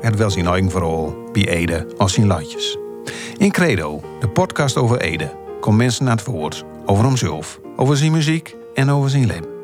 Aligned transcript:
Het 0.00 0.16
wel 0.16 0.30
zijn 0.30 0.46
eigen 0.46 1.14
bij 1.32 1.48
Ede 1.48 1.86
als 1.96 2.12
zijn 2.12 2.26
latjes. 2.26 2.78
In 3.36 3.50
Credo, 3.50 4.00
de 4.20 4.28
podcast 4.28 4.76
over 4.76 5.00
Ede, 5.00 5.36
komt 5.60 5.76
mensen 5.76 6.04
naar 6.04 6.16
het 6.16 6.24
woord 6.24 6.64
over 6.86 7.04
hemzelf, 7.04 7.60
over 7.76 7.96
zijn 7.96 8.12
muziek 8.12 8.56
en 8.74 8.90
over 8.90 9.10
zijn 9.10 9.26
leven. 9.26 9.56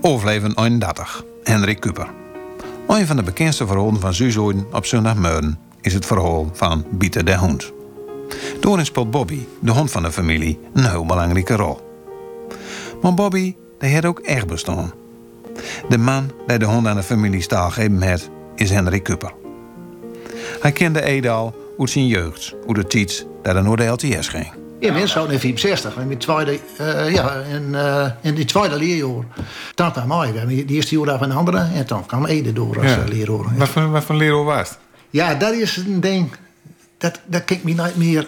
Overleven 0.00 0.54
31, 0.54 1.24
Hendrik 1.42 1.80
Kuper. 1.80 2.08
Een 2.88 3.06
van 3.06 3.16
de 3.16 3.22
bekendste 3.22 3.66
verhalen 3.66 4.00
van 4.00 4.14
Zuzoiden 4.14 4.66
op 4.72 4.86
zondagmorgen 4.86 5.58
is 5.80 5.94
het 5.94 6.06
verhaal 6.06 6.50
van 6.52 6.84
Bieter 6.90 7.24
de 7.24 7.36
Hond. 7.36 7.72
Daarin 8.60 8.84
speelt 8.84 9.10
Bobby, 9.10 9.46
de 9.60 9.70
hond 9.70 9.90
van 9.90 10.02
de 10.02 10.12
familie, 10.12 10.58
een 10.72 10.90
heel 10.90 11.06
belangrijke 11.06 11.56
rol. 11.56 11.80
Maar 13.02 13.14
Bobby, 13.14 13.56
die 13.78 13.94
had 13.94 14.04
ook 14.04 14.18
echt 14.18 14.46
bestaan. 14.46 14.92
De 15.88 15.98
man 15.98 16.30
die 16.46 16.58
de 16.58 16.64
hond 16.64 16.86
aan 16.86 16.96
de 16.96 17.02
familie 17.02 17.42
staal 17.42 17.70
gegeven 17.70 18.02
heeft, 18.02 18.28
is 18.54 18.70
Hendrik 18.70 19.02
Kupper. 19.02 19.32
Hij 20.60 20.72
kende 20.72 21.02
Edal 21.02 21.54
uit 21.78 21.90
zijn 21.90 22.06
jeugd, 22.06 22.54
uit 22.66 22.76
de 22.76 22.86
tijd 22.86 23.26
dat 23.42 23.52
hij 23.54 23.62
naar 23.62 23.76
de 23.76 23.84
LTS 23.86 24.28
ging. 24.28 24.52
Ik 24.78 24.92
ben 24.92 25.08
zo 25.08 25.24
in 25.24 25.38
64, 25.40 25.96
in, 25.96 26.06
mijn 26.06 26.18
tweede, 26.18 26.58
uh, 26.80 27.12
ja, 27.14 27.32
in, 27.34 27.68
uh, 27.70 28.06
in 28.20 28.34
die 28.34 28.44
tweede 28.44 28.76
leerjaar. 28.76 29.24
Dan 29.74 29.92
kwam 29.92 30.10
hij, 30.10 30.46
die 30.46 30.64
eerste 30.66 30.98
jaar 30.98 31.18
van 31.18 31.30
een 31.30 31.36
andere 31.36 31.58
en 31.58 31.84
dan 31.86 32.06
kwam 32.06 32.26
Ede 32.26 32.52
door 32.52 32.76
als 32.80 32.86
Ja. 32.90 32.96
ja. 32.96 33.04
leraar. 33.08 33.56
Wat 33.56 33.68
voor, 33.68 33.90
wat 33.90 34.04
voor 34.04 34.14
leraar 34.14 34.44
was 34.44 34.68
het? 34.68 34.78
Ja, 35.10 35.34
dat 35.34 35.52
is 35.52 35.76
een 35.76 36.00
ding, 36.00 36.30
dat, 36.98 37.20
dat 37.26 37.50
ik 37.50 37.62
me 37.64 37.74
nooit 37.74 37.96
meer 37.96 38.26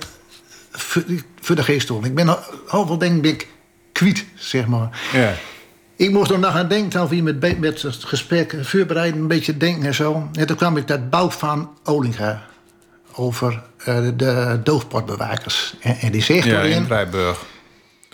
voor, 0.70 1.02
voor 1.40 1.56
de 1.56 1.62
geest 1.64 1.86
doen. 1.86 2.04
Ik 2.04 2.14
ben 2.14 2.28
al- 2.28 2.42
heel 2.68 2.86
veel 2.86 2.98
dingen 2.98 3.20
ben 3.20 3.30
ik 3.30 3.48
kwijt, 3.92 4.24
zeg 4.34 4.66
maar. 4.66 5.00
Ja. 5.12 5.32
Ik 6.02 6.10
moest 6.10 6.30
er 6.30 6.38
nog 6.38 6.54
aan 6.54 6.68
denken, 6.68 7.00
al 7.00 7.08
wie 7.08 7.22
met, 7.22 7.58
met 7.60 7.82
het 7.82 8.04
gesprek 8.04 8.56
voorbereiden, 8.62 9.20
een 9.20 9.26
beetje 9.28 9.56
denken 9.56 9.86
en 9.86 9.94
zo. 9.94 10.28
En 10.32 10.46
toen 10.46 10.56
kwam 10.56 10.76
ik 10.76 10.86
dat 10.86 11.10
bouw 11.10 11.30
van 11.30 11.70
Olinga 11.84 12.42
over 13.14 13.62
eh, 13.76 14.08
de 14.16 14.60
doofpotbewakers. 14.64 15.74
En, 15.80 15.96
en 15.96 16.12
die 16.12 16.22
zegt 16.22 16.44
Ja, 16.46 16.58
erin, 16.62 16.76
in 16.76 16.84
Vrijburg. 16.84 17.44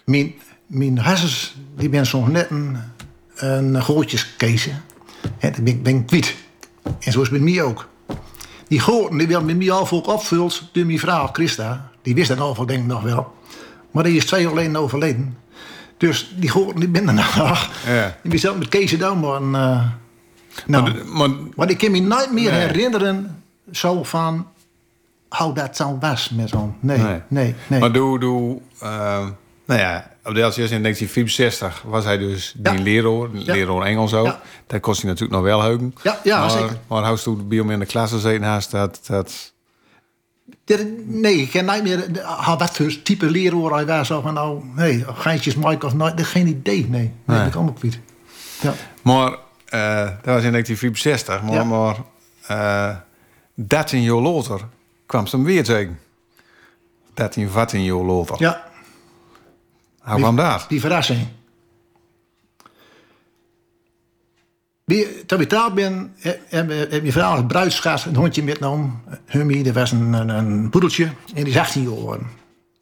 mijn, 0.04 0.34
mijn 0.66 0.98
hassers, 0.98 1.54
die 1.76 1.88
ben 1.88 2.06
soms 2.06 2.30
net 2.30 2.50
een, 2.50 2.76
een 3.34 3.82
gootjeskeesje. 3.82 4.70
En 5.38 5.52
dat 5.52 5.64
ben, 5.64 5.66
ik- 5.74 5.82
ben 5.82 5.94
ik 5.96 6.06
kwijt. 6.06 6.34
En 7.00 7.12
zo 7.12 7.20
is 7.22 7.30
het 7.30 7.40
met 7.42 7.52
mij 7.54 7.62
ook. 7.62 7.88
Die 8.68 8.80
goten, 8.80 9.18
die 9.18 9.26
werden 9.26 9.46
met 9.46 9.56
mij 9.56 9.70
al 9.70 9.90
ook 9.90 10.06
opvuld 10.06 10.68
door 10.72 10.86
mijn 10.86 10.98
vrouw 10.98 11.26
Christa. 11.32 11.90
Die 12.02 12.14
wist 12.14 12.28
dat 12.28 12.38
al 12.40 12.54
denk 12.66 12.80
ik 12.80 12.86
nog 12.86 13.02
wel. 13.02 13.34
Maar 13.90 14.04
die 14.04 14.16
is 14.16 14.26
twee 14.26 14.40
jaar 14.40 14.50
geleden 14.50 14.76
overleden. 14.76 15.36
Dus 15.98 16.32
die 16.36 16.74
die 16.74 16.88
ben 16.88 17.08
er 17.08 17.14
nog. 17.36 17.70
Ja. 17.86 18.06
Ik 18.22 18.30
ben 18.30 18.38
zelf 18.38 18.56
met 18.58 18.68
Kees 18.68 18.98
dan, 18.98 19.20
maar... 19.20 19.34
eh, 19.62 19.86
nou, 20.66 20.82
Maar, 21.06 21.28
de- 21.28 21.48
maar 21.56 21.70
ik 21.70 21.78
kan 21.78 21.90
me 21.90 22.00
nooit 22.00 22.32
meer 22.32 22.50
Nee. 22.50 22.60
herinneren... 22.60 23.42
zo 23.72 24.02
van... 24.04 24.46
hoe 25.28 25.54
dat 25.54 25.76
zo 25.76 25.98
was 26.00 26.30
met 26.30 26.48
zo'n... 26.48 26.74
Nee, 26.80 26.98
Nee. 26.98 27.20
nee, 27.28 27.54
nee. 27.66 27.80
Maar 27.80 27.92
doe, 27.92 28.18
doe 28.20 28.58
uh, 28.82 29.26
nou 29.66 29.80
ja, 29.80 30.10
op 30.24 30.34
de 30.34 30.40
LCS 30.40 30.56
in 30.56 30.82
1964 30.82 31.82
was 31.86 32.04
hij 32.04 32.18
dus 32.18 32.54
die 32.56 32.72
Ja. 32.72 32.82
leraar, 32.82 33.28
Ja. 33.32 33.52
leraar 33.54 33.82
Engels 33.82 34.14
ook. 34.14 34.26
Ja. 34.26 34.40
Dat 34.66 34.80
kost 34.80 35.00
hij 35.02 35.10
natuurlijk 35.10 35.40
nog 35.40 35.46
wel 35.48 35.62
heugen. 35.62 35.94
Ja, 36.02 36.18
ja, 36.24 36.40
maar, 36.40 36.50
zeker. 36.50 36.76
Maar 36.88 37.02
als 37.02 37.22
toen 37.22 37.48
bij 37.48 37.58
hem 37.58 37.70
in 37.70 37.78
de 37.78 37.86
klas 37.86 38.10
gezeten 38.10 38.42
haast, 38.42 38.70
dat, 38.70 39.00
dat... 39.06 39.52
Nee, 41.06 41.36
ik 41.36 41.50
ken 41.50 41.64
niet 41.64 41.82
meer 41.82 42.12
de- 42.12 42.22
ah, 42.24 42.58
wat 42.58 42.76
voor 42.76 43.02
type 43.02 43.30
leraar 43.30 43.70
hij 43.70 43.86
was. 43.86 44.10
Of 44.10 44.24
nou, 44.32 44.62
nee, 44.74 45.04
geintjes 45.08 45.54
Mike 45.54 45.86
of 45.86 45.94
nooit. 45.94 46.22
Geen 46.26 46.46
idee, 46.46 46.80
nee. 46.88 47.00
Nee, 47.00 47.12
Nee. 47.24 47.42
dat 47.42 47.50
kan 47.52 47.68
ook 47.68 47.82
niet. 47.82 47.98
Ja. 48.60 48.74
Maar 49.02 49.36
eh, 49.64 50.04
dat 50.04 50.34
was 50.34 50.42
in 50.44 50.50
1964, 50.52 51.42
maar, 51.42 51.52
Ja. 51.52 51.64
maar 51.64 51.96
eh 52.46 52.96
13 53.54 54.02
jaar 54.02 54.16
later 54.16 54.60
kwam 55.06 55.26
ze 55.26 55.36
hem 55.36 55.44
weer 55.44 55.64
tegen. 55.64 55.98
13, 57.14 57.50
14 57.50 57.84
jaar 57.84 57.96
later. 58.04 58.36
ja, 58.38 58.64
Hoe 59.98 60.16
kwam 60.18 60.36
dat? 60.36 60.64
die 60.68 60.80
verrassing. 60.80 61.26
Toen 65.26 65.40
ik 65.40 65.50
daar 65.50 65.72
ben, 65.72 66.12
heb, 66.48 67.04
je 67.04 67.12
vrouw 67.12 67.30
als 67.30 67.46
bruidsgast 67.46 68.06
een 68.06 68.16
hondje 68.16 68.42
metgenomen. 68.42 69.02
Hummy, 69.26 69.62
dat 69.62 69.74
was 69.74 69.92
een, 69.92 70.12
een, 70.12 70.70
poedeltje. 70.70 71.04
En 71.34 71.44
die 71.44 71.46
is 71.46 71.58
18 71.58 71.82
jaar 71.82 71.92
geworden. 71.92 72.26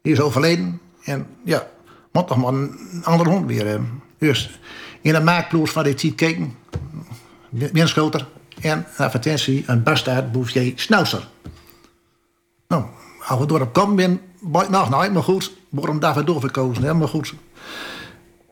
Die 0.01 0.13
is 0.13 0.19
overleden. 0.19 0.79
En 1.03 1.27
ja, 1.43 1.67
moet 2.11 2.29
nog 2.29 2.37
maar 2.37 2.53
een 2.53 3.01
andere 3.03 3.29
hond 3.29 3.47
weer 3.47 3.67
hebben. 3.67 4.01
Dus 4.17 4.59
in 5.01 5.15
een 5.15 5.23
maakploeg 5.23 5.71
van 5.71 5.83
die 5.83 5.93
tijd 5.93 6.15
keken. 6.15 6.55
Winschoter. 7.49 8.27
En 8.61 8.77
een 8.77 9.05
advertentie, 9.05 9.63
een 9.67 9.83
bastaard 9.83 10.31
Bouvier 10.31 10.73
Schnauzer. 10.75 11.27
Nou, 12.67 12.83
als 13.27 13.39
we 13.39 13.45
door 13.45 13.61
op 13.61 13.73
komen 13.73 13.95
ben, 13.95 14.21
nog 14.69 14.89
nou, 14.89 15.11
maar 15.11 15.23
goed. 15.23 15.53
Waarom 15.69 15.99
daarvoor 15.99 16.25
doorverkozen, 16.25 16.83
hè? 16.83 16.93
maar 16.93 17.07
goed. 17.07 17.33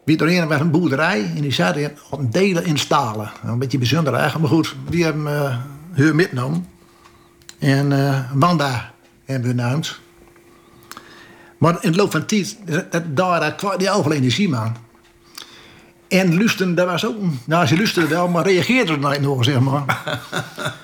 Wie 0.06 0.18
er 0.18 0.38
een 0.38 0.48
was 0.48 0.60
een 0.60 0.72
boerderij 0.72 1.32
en 1.36 1.42
die 1.42 1.52
zaten 1.52 1.98
op 2.10 2.34
delen 2.34 2.66
in 2.66 2.78
stalen. 2.78 3.32
Een 3.44 3.60
beetje 3.60 3.78
bijzonder 3.78 4.14
eigenlijk, 4.14 4.50
maar 4.50 4.58
goed. 4.58 4.76
Die 4.90 5.04
hebben 5.04 5.24
uh, 5.24 5.58
hun 5.92 6.16
metgenomen. 6.16 6.68
En 7.60 7.92
uh, 7.92 8.20
Wanda 8.34 8.94
hebben 9.26 9.56
we 9.56 9.62
genoemd. 9.64 10.00
Maar 11.58 11.78
in 11.82 11.92
de 11.92 11.98
loop 11.98 12.12
van 12.12 12.26
tijd, 12.26 12.58
daar 13.14 13.56
kwam 13.56 13.78
die 13.78 13.92
overal 13.92 14.18
energie 14.18 14.50
man. 14.50 14.76
En 16.08 16.38
luisteren, 16.38 16.76
dat 16.76 16.88
was 16.88 17.06
ook... 17.06 17.16
Nou, 17.46 17.66
ze 17.66 17.78
luisterden 17.78 18.12
wel, 18.12 18.28
maar 18.28 18.44
reageerden 18.44 18.96
er 18.96 19.02
nooit 19.02 19.22
nog, 19.22 19.44
zeg 19.44 19.60
maar. 19.60 20.20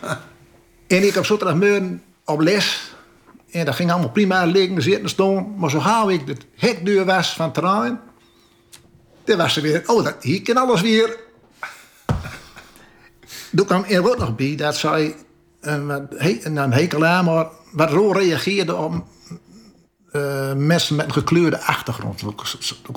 en 0.87 1.07
ik 1.07 1.15
op 1.15 1.25
zondagmorgen 1.25 2.01
op 2.25 2.39
les. 2.39 2.93
En 3.51 3.65
dat 3.65 3.75
ging 3.75 3.91
allemaal 3.91 4.09
prima 4.09 4.45
liggen, 4.45 4.81
zitten, 4.81 5.09
staan. 5.09 5.53
Maar 5.57 5.69
zo 5.69 5.79
gauw 5.79 6.09
ik 6.09 6.27
de 6.27 6.35
hekdeur 6.55 7.05
was 7.05 7.33
van 7.33 7.45
het 7.45 7.53
terrein... 7.53 7.99
Toen 9.23 9.37
was 9.37 9.53
ze 9.53 9.61
weer... 9.61 9.83
Oh, 9.85 10.03
dat, 10.03 10.15
hier 10.21 10.41
kan 10.41 10.57
alles 10.57 10.81
weer... 10.81 11.17
Toen 13.55 13.65
kwam 13.65 13.83
er 13.83 14.09
ook 14.09 14.17
nog 14.17 14.35
bij 14.35 14.55
dat 14.55 14.75
zij... 14.77 15.15
Een, 15.61 15.87
wat 15.87 16.01
he- 16.17 16.39
een 16.43 16.73
hekel 16.73 17.05
aan, 17.05 17.25
maar 17.25 17.47
wat 17.71 17.91
rol 17.91 18.13
reageerde 18.17 18.75
op... 18.75 18.93
eh, 20.11 20.53
mensen 20.53 20.95
met 20.95 21.05
een 21.05 21.13
gekleurde 21.13 21.61
achtergrond. 21.61 22.19
Dat 22.21 22.33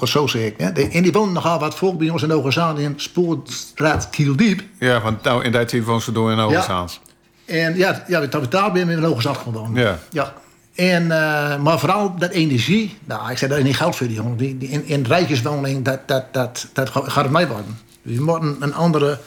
was 0.00 0.10
zo. 0.10 0.26
De- 0.26 0.88
En 0.92 1.02
die 1.02 1.12
woonden 1.12 1.32
nogal 1.34 1.58
wat 1.58 1.74
volk 1.74 1.98
bij 1.98 2.08
ons 2.10 2.22
in 2.22 2.32
Ogezaan 2.32 2.78
in 2.78 2.94
Spoorstraat 2.96 4.10
Kieldiep. 4.10 4.62
Ja, 4.78 5.00
want 5.00 5.22
nou, 5.22 5.44
in 5.44 5.52
die 5.52 5.64
tijd 5.66 5.84
woonde 5.84 6.02
ze 6.02 6.12
door 6.12 6.32
in 6.32 6.38
Overzaans. 6.38 7.00
En 7.44 7.76
ja, 7.76 8.04
ja 8.08 8.20
we 8.20 8.28
betaald 8.28 8.72
ben 8.72 8.88
in 8.88 9.04
Ogezaan 9.04 9.36
gewoon. 9.36 9.74
Ja. 9.74 9.98
ja. 10.10 10.34
En, 10.74 11.02
eh, 11.02 11.58
maar 11.62 11.78
vooral 11.78 12.16
dat 12.18 12.30
energie. 12.30 12.96
Nou, 13.04 13.30
ik 13.30 13.38
zei 13.38 13.50
dat 13.50 13.58
is 13.60 13.66
niet 13.66 13.76
goud 13.76 13.96
voor 13.96 14.06
die 14.06 14.16
jongen. 14.16 14.36
Die, 14.36 14.58
die 14.58 14.68
in, 14.68 14.86
in 14.86 15.04
rijtjeswoning, 15.04 15.84
dat, 15.84 16.08
dat, 16.08 16.32
dat, 16.32 16.68
dat 16.72 16.90
gaat 16.90 17.14
het 17.14 17.30
mij 17.30 17.48
worden. 17.48 17.78
We 18.02 18.22
moeten 18.22 18.56
een 18.60 18.74
andere 18.74 19.18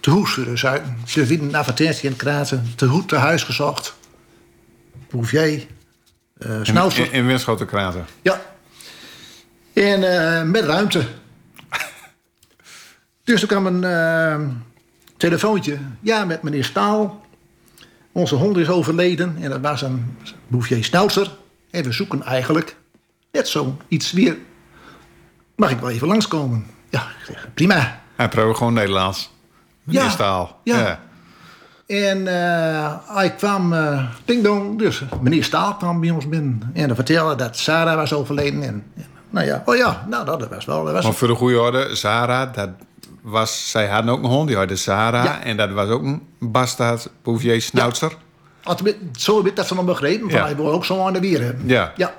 te 0.00 0.10
hoes 0.10 0.38
zijn. 0.54 0.98
Ze 1.06 1.26
vinden 1.26 1.48
een 1.48 1.54
advertentie 1.54 2.08
in 2.08 2.16
kraten. 2.16 2.72
Te 2.76 2.88
goed 2.88 3.08
te 3.08 3.16
huis 3.16 3.42
gezocht. 3.42 3.94
Bouvier. 5.10 5.66
Uh, 6.38 6.64
In, 6.64 7.12
in, 7.12 7.28
in 7.28 7.66
Kraten. 7.66 8.04
Ja. 8.22 8.40
En 9.72 10.02
eh, 10.02 10.42
met 10.42 10.64
ruimte. 10.64 11.04
dus 13.24 13.42
er 13.42 13.48
kwam 13.48 13.66
een 13.66 13.84
eh, 13.84 14.40
telefoontje. 15.16 15.78
Ja, 16.00 16.24
met 16.24 16.42
meneer 16.42 16.64
Staal. 16.64 17.21
Onze 18.12 18.34
hond 18.34 18.56
is 18.56 18.68
overleden. 18.68 19.36
En 19.40 19.50
dat 19.50 19.60
was 19.60 19.82
een 19.82 20.16
Bouvier 20.46 20.84
Schnauzer. 20.84 21.30
En 21.70 21.84
we 21.84 21.92
zoeken 21.92 22.22
eigenlijk 22.22 22.76
net 23.32 23.48
zo 23.48 23.76
iets 23.88 24.12
weer. 24.12 24.36
Mag 25.56 25.70
ik 25.70 25.78
wel 25.78 25.90
even 25.90 26.08
langskomen? 26.08 26.66
Ja, 26.90 27.06
zeg, 27.26 27.48
prima. 27.54 28.00
Hij 28.16 28.28
probeerde 28.28 28.54
gewoon 28.56 28.72
Nederlands. 28.72 29.30
Meneer 29.82 30.02
Ja, 30.02 30.08
Staal. 30.10 30.60
ja. 30.64 31.00
En 31.86 32.26
eh, 32.26 32.94
hij 33.06 33.34
kwam, 33.34 33.72
eh 33.72 34.04
ding 34.24 34.42
dong, 34.44 34.78
dus 34.78 35.02
meneer 35.20 35.44
Staal 35.44 35.74
kwam 35.76 36.00
bij 36.00 36.10
ons 36.10 36.28
binnen. 36.28 36.70
En 36.74 36.86
hij 36.86 36.94
vertelde 36.94 37.34
dat 37.34 37.56
Sarah 37.56 37.94
was 37.96 38.12
overleden. 38.12 38.62
En, 38.62 38.84
en, 38.96 39.04
nou 39.30 39.46
ja, 39.46 39.62
oh 39.66 39.76
ja, 39.76 40.06
nou 40.08 40.24
dat 40.24 40.48
was 40.48 40.64
wel... 40.64 40.84
Dat 40.84 40.92
was 40.92 41.04
Maar 41.04 41.12
voor 41.12 41.28
de 41.28 41.34
goede 41.34 41.60
orde, 41.60 41.94
Zara, 41.96 42.46
dat 42.46 42.68
was, 43.22 43.70
zij 43.70 43.86
hadden 43.86 44.12
ook 44.12 44.22
een 44.22 44.28
hond, 44.30 44.48
die 44.48 44.66
de 44.66 44.76
Sarah. 44.76 45.24
Ja. 45.24 45.42
En 45.42 45.56
dat 45.56 45.70
was 45.70 45.88
ook 45.88 46.02
een 46.02 46.22
bastaard 46.38 47.08
Bouvier 47.22 47.60
Schnautzer. 47.62 48.16
Als 48.62 48.80
het 48.80 48.96
zo 49.16 49.42
weet 49.42 49.56
dat 49.56 49.66
ze 49.66 49.74
nog 49.74 49.84
begrepen, 49.84 50.30
van 50.30 50.38
Ja. 50.38 50.44
hij 50.44 50.56
wil 50.56 50.72
ook 50.72 50.84
zo 50.84 51.06
aan 51.06 51.12
de 51.12 51.20
wier 51.20 51.42
hebben. 51.42 51.68
Ja. 51.68 51.92
Ja, 51.96 52.14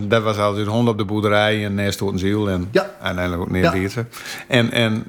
Dat 0.00 0.22
was 0.22 0.36
altijd 0.36 0.66
een 0.66 0.72
hond 0.72 0.88
op 0.88 0.98
de 0.98 1.04
boerderij 1.04 1.64
en 1.64 1.74
neer 1.74 1.92
stoot 1.92 2.12
een 2.12 2.18
ziel. 2.18 2.48
En 2.50 2.68
Ja. 2.70 2.90
uiteindelijk 3.00 3.42
ook 3.50 3.56
Ja. 3.56 3.70
dierten. 3.70 4.08
En, 4.48 4.70
en 4.72 5.04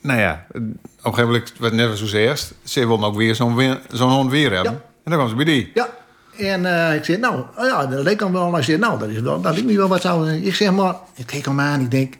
nou 0.00 0.20
ja, 0.20 0.46
op 0.48 0.54
een 0.56 0.78
gegeven 1.02 1.24
moment, 1.26 1.52
wat 1.58 1.72
net 1.72 1.96
zoals 1.96 2.12
eerst, 2.12 2.52
ze 2.64 2.86
wilden 2.86 3.06
ook 3.06 3.16
weer 3.16 3.34
zo'n 3.34 3.78
zo'n 3.90 4.10
hond 4.10 4.30
weer 4.30 4.52
hebben. 4.52 4.72
Ja. 4.72 4.78
En 5.04 5.10
dan 5.10 5.14
kwam 5.14 5.28
ze 5.28 5.34
bij 5.34 5.44
die. 5.44 5.70
ja. 5.74 5.88
En 6.38 6.66
eh, 6.88 6.94
ik 6.94 7.04
zeg, 7.04 7.18
nou, 7.18 7.44
oh 7.56 7.66
ja, 7.66 7.86
dat 7.86 8.02
leek 8.02 8.20
hem 8.20 8.32
wel. 8.32 8.52
Hij 8.52 8.62
zegt, 8.62 8.78
nou, 8.78 8.98
dat 8.98 9.08
is 9.08 9.20
wel, 9.20 9.40
dat 9.40 9.56
ik 9.56 9.64
niet 9.64 9.76
wel 9.76 9.88
wat 9.88 10.00
zou. 10.00 10.30
Ik 10.30 10.54
zeg 10.54 10.70
maar, 10.72 10.94
ik 11.14 11.26
keek 11.26 11.44
hem 11.44 11.60
aan, 11.60 11.80
ik 11.80 11.90
denk, 11.90 12.14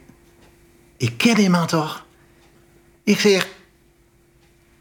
ik 0.97 1.17
ken 1.17 1.35
die 1.35 1.49
man 1.49 1.67
toch? 1.67 2.05
Ik 3.03 3.19
zeg, 3.19 3.47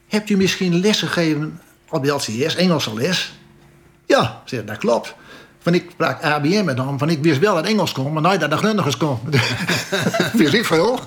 hebt 0.08 0.30
u 0.30 0.36
misschien 0.36 0.80
les 0.80 0.98
gegeven 0.98 1.60
op 1.90 2.04
de 2.04 2.10
LCS, 2.10 2.56
Engelse 2.56 2.94
les? 2.94 3.32
Ja, 4.06 4.42
zeg, 4.44 4.64
dat 4.64 4.78
klopt. 4.78 5.14
Van 5.58 5.74
ik 5.74 5.88
sprak 5.92 6.22
ABM 6.22 6.64
met 6.64 6.78
hem, 6.78 6.98
van 6.98 7.10
ik 7.10 7.22
wist 7.22 7.38
wel 7.38 7.54
dat 7.54 7.66
Engels 7.66 7.92
kon, 7.92 8.12
maar 8.12 8.22
nooit 8.22 8.40
dat 8.40 8.50
de 8.50 8.56
Grondigers 8.56 8.96
kon. 8.96 9.18
wist 10.32 10.54
ik 10.54 10.64
veel. 10.64 11.00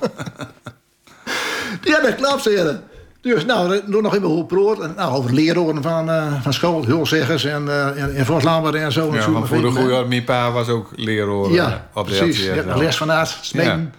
ja, 1.82 2.00
dat 2.02 2.16
klopt, 2.16 2.46
hij. 2.46 2.80
Dus 3.22 3.46
nou, 3.46 3.82
nog 3.86 4.02
nog 4.02 4.16
even 4.16 4.28
hoe 4.28 4.46
proort. 4.46 4.96
Nou, 4.96 5.16
over 5.16 5.34
leraren 5.34 5.82
van, 5.82 6.10
eh, 6.10 6.42
van 6.42 6.54
school, 6.54 6.86
hulzeggers 6.86 7.44
en, 7.44 7.70
eh 7.70 8.02
en, 8.02 8.16
en 8.16 8.26
Voslamber 8.26 8.76
en 8.76 8.92
zo. 8.92 9.08
Ja, 9.08 9.16
en 9.16 9.24
zo, 9.24 9.32
want 9.32 9.48
voor 9.48 9.62
de 9.62 9.72
goede 9.72 9.94
orde, 9.94 10.08
mijn 10.08 10.24
pa 10.24 10.52
was 10.52 10.68
ook 10.68 10.92
leraar 10.96 11.52
ja, 11.52 11.68
eh, 11.68 11.98
op 12.00 12.08
de 12.08 12.16
precies. 12.16 12.48
LTS. 12.48 12.78
Les 12.78 12.98
van 12.98 13.12
Aard, 13.12 13.38
smeden. 13.42 13.94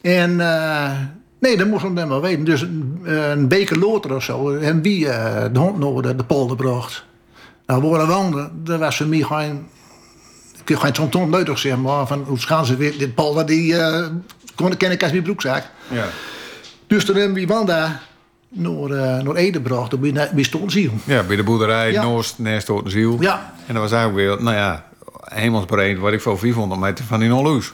En 0.00 0.40
eh, 0.40 0.90
nee, 1.38 1.56
dat 1.56 1.66
moest 1.66 1.82
hem 1.82 1.94
dan 1.94 2.08
wel 2.08 2.20
weten. 2.20 2.44
Dus 2.44 2.60
een, 2.60 3.00
een 3.04 3.48
beker 3.48 3.78
loter 3.78 4.14
of 4.14 4.22
zo. 4.22 4.56
En 4.56 4.82
wie 4.82 5.08
eh, 5.08 5.52
de 5.52 5.58
hond 5.58 5.78
naar 5.78 6.02
de, 6.02 6.16
de 6.16 6.24
polder 6.24 6.56
bracht. 6.56 7.04
Nou, 7.66 7.82
waar 7.82 8.06
we 8.06 8.12
woonden, 8.12 8.50
daar 8.64 8.78
was 8.78 8.96
voor 8.96 9.06
mij 9.06 9.20
geen... 9.20 9.66
Ik 10.60 10.68
heb 10.68 10.78
geen 10.78 10.94
zo'n 10.94 11.08
ton 11.08 11.30
nodig, 11.30 11.58
zeg 11.58 11.76
maar. 11.76 12.06
Van 12.06 12.24
hoe 12.26 12.38
gaan 12.38 12.66
ze 12.66 12.76
weer... 12.76 12.98
Dit 12.98 13.14
polder, 13.14 13.46
die 13.46 13.76
eh 13.76 14.06
kon 14.54 14.72
ik 14.72 14.78
kennen 14.78 14.98
als 14.98 15.10
mijn 15.10 15.22
broekzak. 15.22 15.64
Ja. 15.88 16.04
Dus 16.86 17.04
toen 17.04 17.16
hebben 17.16 17.34
we 17.34 17.46
Wanda 17.46 18.00
naar, 18.48 18.90
eh 18.90 19.22
naar 19.22 19.34
Ede 19.34 19.58
gebracht. 19.58 19.90
Toen 19.90 20.00
ben 20.00 20.36
ik 20.36 20.44
stond 20.44 20.72
ziel. 20.72 20.92
ja, 21.04 21.22
bij 21.22 21.36
de 21.36 21.42
boerderij, 21.42 21.92
Ja. 21.92 22.02
Noost, 22.02 22.38
een 22.38 22.62
ziel. 22.84 23.16
Ja. 23.20 23.54
En 23.66 23.74
dat 23.74 23.82
was 23.82 23.92
eigenlijk 23.92 24.28
weer, 24.28 24.42
nou 24.42 24.56
ja, 24.56 24.84
hemelsbreed, 25.24 25.98
wat 25.98 26.12
ik 26.12 26.20
voor 26.20 26.38
400 26.38 26.80
meter 26.80 27.04
van 27.04 27.20
die 27.20 27.28
Nolloes. 27.28 27.72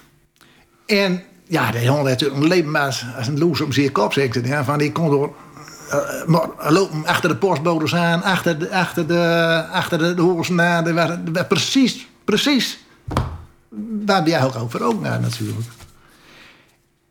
En 0.87 1.23
ja, 1.47 1.71
de 1.71 1.83
jongen 1.83 2.05
natuurlijk 2.05 2.41
een 2.41 2.49
leven 2.49 2.77
als, 2.77 3.05
als 3.17 3.27
een 3.27 3.39
loes 3.39 3.61
om 3.61 3.73
zijn 3.73 3.93
kop, 3.93 4.13
zeg. 4.13 4.47
Ja, 4.47 4.65
van 4.65 4.79
die 4.79 4.93
kon 4.93 5.11
door... 5.11 5.35
eh, 5.91 5.99
maar 6.27 6.49
lopen 6.69 7.07
achter 7.07 7.29
de 7.29 7.37
postbodes 7.37 7.95
aan, 7.95 8.23
achter 8.23 8.59
de, 8.59 8.71
achter 8.71 9.07
de, 9.07 9.65
achter 9.73 9.99
de, 9.99 10.15
de 10.15 10.63
aan. 10.63 11.33
Was 11.33 11.47
precies, 11.49 12.07
precies. 12.25 12.79
Waar 14.07 14.23
ben 14.23 14.33
jij 14.33 14.45
ook 14.45 14.57
over 14.57 14.83
ook 14.83 15.01
naar 15.01 15.21
natuurlijk. 15.21 15.67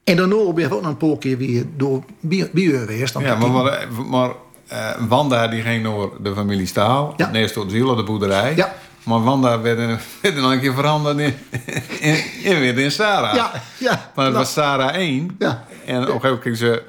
En 0.03 0.15
daarna 0.15 0.53
ben 0.53 0.65
ik 0.65 0.73
ook 0.73 0.81
nog 0.81 0.91
een 0.91 0.97
paar 0.97 1.17
keer 1.17 1.37
weer 1.37 1.65
door 1.77 2.03
Bieur 2.19 2.79
geweest. 2.79 3.19
Ja, 3.19 3.35
maar, 3.35 3.63
kijken. 3.63 3.95
maar, 3.95 4.05
maar 4.05 4.31
eh, 4.67 5.07
Wanda 5.07 5.47
die 5.47 5.61
ging 5.61 5.83
naar 5.83 6.07
de 6.21 6.33
familie 6.33 6.65
Staal. 6.65 7.13
Ja. 7.17 7.29
Neer 7.29 7.49
stoot 7.49 7.71
ziel 7.71 7.95
de 7.95 8.03
boerderij. 8.03 8.55
Ja. 8.55 8.73
Maar 9.03 9.23
Wanda 9.23 9.61
werd, 9.61 9.77
een- 9.77 9.97
werd 10.21 10.35
nog 10.35 10.51
een 10.51 10.59
keer 10.59 10.73
veranderd 10.73 11.17
in, 11.17 11.33
in, 11.99 12.23
in, 12.43 12.59
weer 12.59 12.77
in 12.77 12.91
Sarah. 12.91 13.35
Ja, 13.35 13.51
ja. 13.77 13.89
Maar 13.89 14.25
het 14.25 14.33
Nou, 14.33 14.33
was 14.33 14.53
Sarah 14.53 14.95
1. 14.95 15.35
Ja. 15.39 15.63
En 15.85 15.95
op 15.95 16.01
een 16.01 16.05
gegeven 16.07 16.21
moment 16.29 16.39
kreeg 16.41 16.57
ze... 16.57 16.83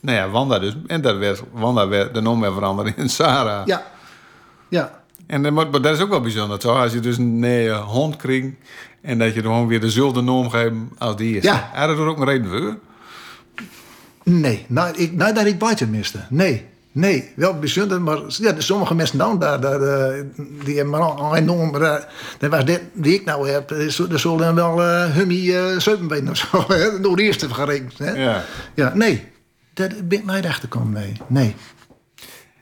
Nou 0.00 0.16
ja, 0.16 0.28
Wanda 0.28 0.58
dus. 0.58 0.76
En 0.86 1.00
dat 1.00 1.16
werd, 1.16 1.42
Wanda 1.52 1.88
werd 1.88 2.14
de 2.14 2.20
naam 2.20 2.40
weer 2.40 2.52
veranderd 2.52 2.96
in 2.96 3.08
Sarah. 3.10 3.66
Ja, 3.66 3.82
ja. 4.68 5.00
En 5.26 5.44
eh, 5.46 5.52
maar, 5.52 5.68
maar 5.70 5.80
dat 5.82 5.94
is 5.96 6.00
ook 6.02 6.08
wel 6.08 6.20
bijzonder. 6.20 6.60
Zo. 6.60 6.72
Als 6.74 6.92
je 6.92 7.00
dus 7.00 7.16
een 7.18 7.38
nee, 7.38 7.70
hond 7.72 8.16
krijgt... 8.16 8.46
En 9.00 9.18
dat 9.18 9.34
je 9.34 9.40
gewoon 9.40 9.66
weer 9.66 9.80
dezelfde 9.80 10.20
naam 10.20 10.50
geeft 10.50 10.72
als 10.98 11.16
die 11.16 11.36
is. 11.36 11.42
Ja. 11.42 11.70
Had 11.74 11.88
er 11.88 11.98
ook 12.06 12.18
een 12.18 12.24
reden 12.24 12.48
voor? 12.50 12.76
Nee, 14.22 14.64
nou, 14.68 14.94
ik, 14.96 15.12
nou 15.12 15.34
dat 15.34 15.46
ik 15.46 15.58
buiten 15.58 15.90
miste. 15.90 16.18
Nee, 16.28 16.66
nee. 16.98 17.32
Wel 17.36 17.58
bijzonder, 17.58 18.00
maar 18.02 18.18
ja, 18.26 18.54
sommige 18.58 18.94
mensen 18.94 19.18
dan, 19.18 19.38
daar, 19.38 19.60
daar, 19.60 19.82
eh, 19.82 20.24
die 20.64 20.74
hebben 20.76 20.92
maar 20.98 21.00
al 21.00 21.36
enorm... 21.36 21.70
maar, 21.70 21.80
eh, 21.80 22.02
Dat 22.38 22.50
was 22.50 22.64
dit 22.64 22.80
die 22.92 23.14
ik 23.14 23.24
nou 23.24 23.48
heb. 23.50 23.74
Zul- 23.88 24.08
er 24.10 24.18
zullen 24.18 24.54
wel 24.54 24.80
uh, 24.82 25.04
Hummy 25.14 25.48
uh, 25.48 25.76
of 26.30 26.36
zo. 26.36 26.64
hè, 26.74 27.00
Door 27.00 27.16
de 27.16 27.22
eerste 27.22 27.54
gerekend. 27.54 27.94
Ja. 27.98 28.44
ja, 28.74 28.92
nee. 28.94 29.26
Dat 29.74 30.08
ben 30.08 30.18
ik 30.18 30.24
nooit 30.24 30.46
achterkomen, 30.46 30.92
nee. 30.92 31.16
Nee. 31.26 31.56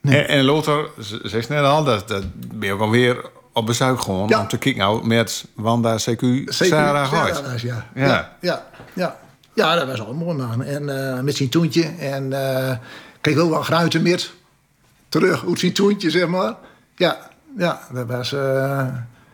En, 0.02 0.28
en 0.28 0.44
Lothar 0.44 0.88
zegt 1.22 1.48
net 1.48 1.64
al, 1.64 1.84
dat, 1.84 2.08
dat 2.08 2.24
ben 2.54 2.68
je 2.68 2.74
ook 2.74 2.80
alweer 2.80 3.24
op 3.52 3.66
bezoek 3.66 4.00
gewoon 4.00 4.28
Ja. 4.28 4.40
om 4.40 4.48
te 4.48 4.58
kijken 4.58 4.80
nou, 4.80 5.06
met 5.06 5.44
Wanda, 5.54 5.94
CQ, 5.96 6.00
Zeker, 6.00 6.46
Sarah 6.48 7.10
was, 7.52 7.62
ja. 7.62 7.86
Ja. 7.94 8.06
Ja. 8.06 8.36
Ja, 8.40 8.66
ja. 8.92 9.16
Ja, 9.54 9.74
dat 9.74 9.86
was 9.86 10.00
al 10.00 10.14
mooi 10.14 10.36
man. 10.36 10.62
En 10.62 11.14
eh, 11.14 11.20
met 11.20 11.36
zijn 11.36 11.48
toentje. 11.48 11.84
En 11.98 12.32
eh 12.32 12.76
kreeg 13.32 13.38
ook 13.44 13.50
wel 13.50 13.62
gruiten 13.62 14.02
met. 14.02 14.32
Terug, 15.08 15.46
uit 15.46 15.58
zijn 15.58 15.73
toentje, 15.73 16.11
zeg 16.11 16.26
maar. 16.26 16.55
Ja, 16.96 17.17
ja, 17.58 17.81
dat 17.93 18.06
was... 18.06 18.32
eh, 18.32 18.78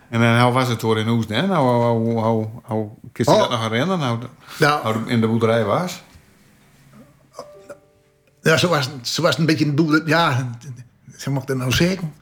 En 0.09 0.21
dan 0.21 0.41
hoe 0.41 0.53
was 0.53 0.69
het 0.69 0.81
door 0.81 0.99
in 0.99 1.09
Oes, 1.09 1.25
hè? 1.29 1.47
Nou, 1.47 1.85
hoe, 1.99 2.21
hoe, 2.65 2.89
je 3.13 3.27
Oh. 3.27 3.39
dat 3.39 3.51
nog 3.51 3.61
herinneren? 3.63 3.99
Nou, 3.99 4.19
Nou. 4.59 4.99
in 5.07 5.21
de 5.21 5.27
boerderij 5.27 5.65
was? 5.65 6.03
Ja, 8.43 8.57
zo 8.57 8.69
was, 8.69 8.89
zo 9.03 9.23
was 9.23 9.39
een 9.39 9.47
beetje 9.47 9.65
een 9.65 9.75
boel. 9.75 10.07
Ja, 10.07 10.51
hoe 11.25 11.33
moet 11.33 11.43
ik 11.43 11.49
dat 11.49 11.57
nou 11.57 11.73
zeggen? 11.73 12.15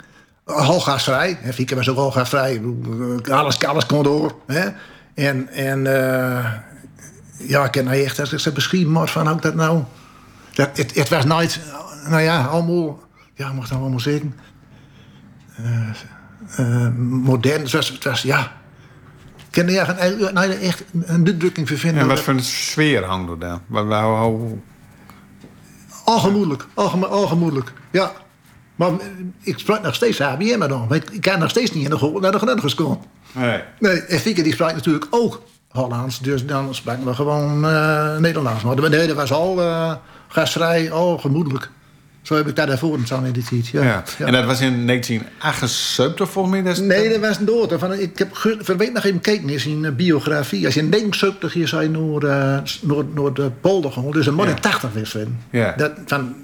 Holgastvrij. 0.45 1.37
hè, 1.41 1.53
Fieke 1.53 1.75
was 1.75 1.89
ook. 1.89 2.15
Ik 2.15 2.61
bedoel, 2.61 3.19
eh, 3.23 3.37
Alles, 3.37 3.59
alles 3.65 3.85
kon 3.85 4.03
door. 4.03 4.35
Hè? 4.47 4.69
En, 5.13 5.47
en 5.47 5.87
eh, 5.87 6.51
ja, 7.37 7.65
ik 7.65 7.71
ken 7.71 7.83
nou 7.85 8.03
echt, 8.03 8.19
als 8.19 8.33
ik 8.33 8.39
ze 8.39 8.51
beschrijven 8.51 8.91
moet 8.91 9.11
van 9.11 9.27
ook 9.29 9.41
dat 9.41 9.55
nou. 9.55 9.83
Dat, 10.53 10.69
het, 10.77 10.95
het 10.95 11.09
was 11.09 11.25
nooit, 11.25 11.59
nou 12.07 12.21
ja, 12.21 12.43
allemaal, 12.45 12.99
ja, 13.35 13.51
moet 13.51 13.63
ik 13.63 13.69
dat 13.69 13.79
allemaal 13.79 13.99
zeggen? 13.99 14.35
Eh, 15.57 15.89
eh, 16.57 16.91
modern. 16.97 17.61
Het 17.61 17.71
was, 17.71 17.89
het 17.89 18.03
was 18.03 18.21
ja. 18.21 18.51
Ik 19.49 19.57
er 19.67 19.99
een- 19.99 20.33
nou, 20.33 20.51
echt 20.51 20.83
een 20.93 21.25
uitdrukking 21.27 21.67
voor 21.67 21.77
vinden. 21.77 22.01
En 22.01 22.07
wat 22.07 22.19
voor 22.19 22.33
een 22.33 22.43
sfeer 22.43 23.03
hangt 23.03 23.29
er 23.31 23.39
dan? 23.39 23.61
Wat, 23.67 23.85
hoe, 24.25 24.57
Algemoedelijk, 26.05 26.65
algeme, 26.73 27.07
algemoedelijk, 27.07 27.73
ja. 27.91 28.11
Maar 28.75 28.89
eh, 28.89 28.95
ik 29.41 29.59
sprak 29.59 29.81
nog 29.81 29.95
steeds 29.95 30.19
HBM 30.19 30.61
want 30.87 30.89
Ik 31.11 31.21
kan 31.21 31.39
nog 31.39 31.49
steeds 31.49 31.71
niet 31.71 31.83
in 31.83 31.89
de, 31.89 32.17
naar 32.21 32.31
de 32.31 32.39
komen. 32.75 32.97
nee. 33.31 33.61
Nee, 33.79 34.01
en 34.01 34.19
Fieke 34.19 34.41
die 34.41 34.53
sprak 34.53 34.73
natuurlijk 34.73 35.07
ook 35.09 35.43
Hollands. 35.69 36.19
Dus 36.19 36.45
dan 36.45 36.75
spraken 36.75 37.05
we 37.05 37.13
gewoon 37.13 37.65
eh, 37.65 38.17
Nederlands. 38.17 38.63
Maar 38.63 38.89
nee, 38.89 39.07
dat 39.07 39.15
was 39.15 39.31
al 39.31 39.61
gastvrij, 40.31 40.91
al 40.91 41.17
gemoedelijk. 41.17 41.69
Zo 42.21 42.35
heb 42.35 42.47
ik 42.47 42.55
daar 42.55 42.67
daarvoor 42.67 42.97
in 43.25 43.31
die 43.31 43.43
tijd. 43.43 43.67
Ja. 43.67 43.83
Ja. 43.83 44.03
Ja. 44.17 44.25
En 44.25 44.33
dat 44.33 44.45
was 44.45 44.61
in 44.61 44.85
1978 44.85 46.29
volgens 46.29 46.61
mij? 46.61 46.71
Is- 46.71 46.79
Nee, 46.79 47.09
dat 47.09 47.19
was 47.19 47.37
een 47.37 47.45
dood. 47.45 47.73
Van, 47.77 47.93
ik 47.93 48.17
heb 48.17 48.35
week 48.77 48.93
nog 48.93 49.03
even 49.03 49.19
gekeken 49.23 49.49
in 49.49 49.59
zijn 49.59 49.85
eh, 49.85 49.91
biografie. 49.91 50.65
Als 50.65 50.73
je 50.73 50.79
in 50.79 50.89
79 50.89 51.55
is 51.55 51.71
hij 51.71 51.87
naar, 51.87 52.01
eh, 52.23 52.61
naar, 52.81 53.33
de 53.33 53.51
polder 53.61 53.91
gegaan. 53.91 54.11
Dus 54.11 54.25
een 54.27 54.33
man 54.33 54.45
in 54.47 54.53
Ja. 54.53 54.59
80 54.59 54.93
was 54.93 55.09
van. 55.11 55.37
Ja. 55.49 55.73
Dat, 55.77 55.91
van 56.05 56.35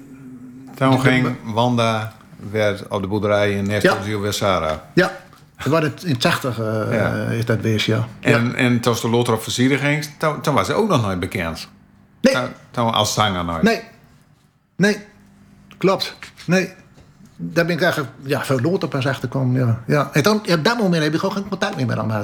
Toen 0.74 1.00
ging 1.00 1.36
Wanda 1.44 2.12
werd 2.50 2.88
op 2.88 3.02
de 3.02 3.08
boerderij 3.08 3.50
in 3.52 3.66
Nestor 3.66 4.08
Ja. 4.08 4.18
weer 4.18 4.32
Sarah. 4.32 4.76
Ja, 4.94 5.12
dat 5.56 5.66
was 5.66 5.82
het 5.82 6.02
in 6.04 6.16
80 6.18 6.58
eh, 6.60 6.64
Ja. 6.92 7.24
is 7.24 7.44
dat 7.44 7.60
wees, 7.60 7.86
ja. 7.86 8.08
En, 8.20 8.54
en 8.54 8.80
toen 8.80 8.94
de 9.00 9.08
Lothar 9.08 9.34
op 9.34 9.42
ging, 9.78 10.08
toen, 10.18 10.40
toen 10.40 10.54
was 10.54 10.66
ze 10.66 10.72
ook 10.72 10.88
nog 10.88 11.02
nooit 11.02 11.20
bekend. 11.20 11.68
Nee, 12.20 12.36
toen 12.70 12.92
als 12.92 13.14
zanger 13.14 13.44
nooit. 13.44 13.62
nee, 13.62 13.82
nee, 14.76 14.96
klopt, 15.78 16.16
nee. 16.46 16.72
Daar 17.36 17.66
ben 17.66 17.74
ik 17.74 17.82
eigenlijk 17.82 18.12
ja, 18.22 18.44
veel 18.44 18.60
later 18.60 18.88
pas 18.88 19.06
achter 19.06 19.22
gekomen, 19.28 19.66
ja. 19.66 19.82
ja. 19.86 20.10
En 20.12 20.22
dan, 20.22 20.36
op 20.36 20.64
dat 20.64 20.78
moment 20.78 21.02
heb 21.02 21.14
ik 21.14 21.24
ook 21.24 21.32
geen 21.32 21.48
contact 21.48 21.76
meer 21.76 21.86
met 21.86 21.96
hem. 21.96 22.22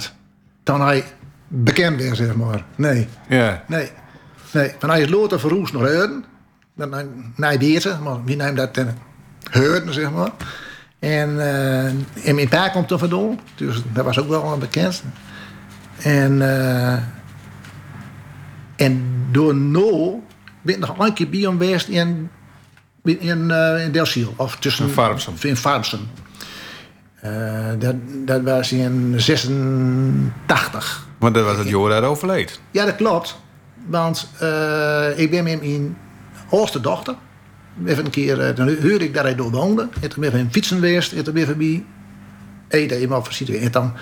Toen 0.63 0.81
hij 0.81 1.05
bekend 1.49 2.03
werd, 2.03 2.17
zeg 2.17 2.35
maar. 2.35 2.65
Nee, 2.77 3.09
Ja. 3.29 3.63
nee, 3.67 3.91
nee. 4.53 4.73
Van 4.79 4.91
hij 4.91 5.01
is 5.01 5.09
later 5.11 5.41
verroest 5.41 5.73
nog 5.73 5.83
Heuden. 5.83 6.25
Dan 6.77 6.95
naar 7.37 7.59
deze, 7.59 7.99
maar 8.03 8.25
wie 8.25 8.37
neemt 8.37 8.57
dat 8.57 8.75
ten 8.75 8.99
Heuden, 9.51 9.95
zeg 9.95 10.11
maar. 10.11 10.31
En, 10.99 11.41
eh 11.41 11.85
en 12.29 12.35
mijn 12.35 12.49
pa 12.49 12.69
komt 12.69 12.91
er 12.91 12.99
vandaan, 12.99 13.41
dus 13.55 13.83
dat 13.93 14.05
was 14.05 14.19
ook 14.19 14.29
wel 14.29 14.53
een 14.53 14.59
bekend. 14.59 15.03
En, 16.03 16.43
eh, 16.43 16.99
en 18.77 19.14
door 19.35 19.55
no 19.55 20.23
ben 20.63 20.75
ik 20.75 20.81
nog 20.81 20.99
een 20.99 21.13
keer 21.13 21.29
bij 21.29 21.41
hem 21.41 21.59
geweest 21.59 21.89
in, 21.89 22.31
in, 23.03 23.51
eh 23.51 23.85
in 23.85 23.93
Delsiel. 23.93 24.35
Of 24.37 24.57
tussen, 24.57 24.85
In 24.87 24.91
Farmsum. 24.91 25.35
In 25.41 25.57
Farmsum. 25.57 26.01
Eh, 27.21 27.71
dat, 27.79 27.95
dat 28.25 28.43
was 28.43 28.73
in 28.73 29.15
86. 29.17 31.07
Want 31.19 31.35
dat 31.35 31.45
was 31.45 31.57
het 31.57 31.69
jaar 31.69 31.89
dat 31.89 31.99
hij 31.99 32.09
overleed. 32.09 32.61
Ja, 32.71 32.85
dat 32.85 32.97
klopt. 32.97 33.37
Want 33.87 34.29
eh, 34.39 35.19
ik 35.19 35.31
ben 35.31 35.45
met 35.45 35.61
mijn 35.61 35.97
oudste 36.51 36.81
dochter. 36.81 37.15
Even 37.87 38.05
een 38.05 38.11
keer, 38.11 38.55
dan 38.55 38.69
hoorde 38.69 39.05
ik 39.05 39.15
dat 39.15 39.23
hij 39.23 39.35
door 39.35 39.51
woonde. 39.51 39.89
En 40.01 40.09
toen 40.09 40.21
ben 40.21 40.35
ik 40.35 40.47
fietsen 40.51 40.77
geweest. 40.77 41.13
En 41.13 41.25
toen 41.25 41.35
ben 41.35 41.49
ik 41.49 41.57
bij 41.57 41.85
eten 42.69 43.61
En 43.61 43.71
dan, 43.71 43.93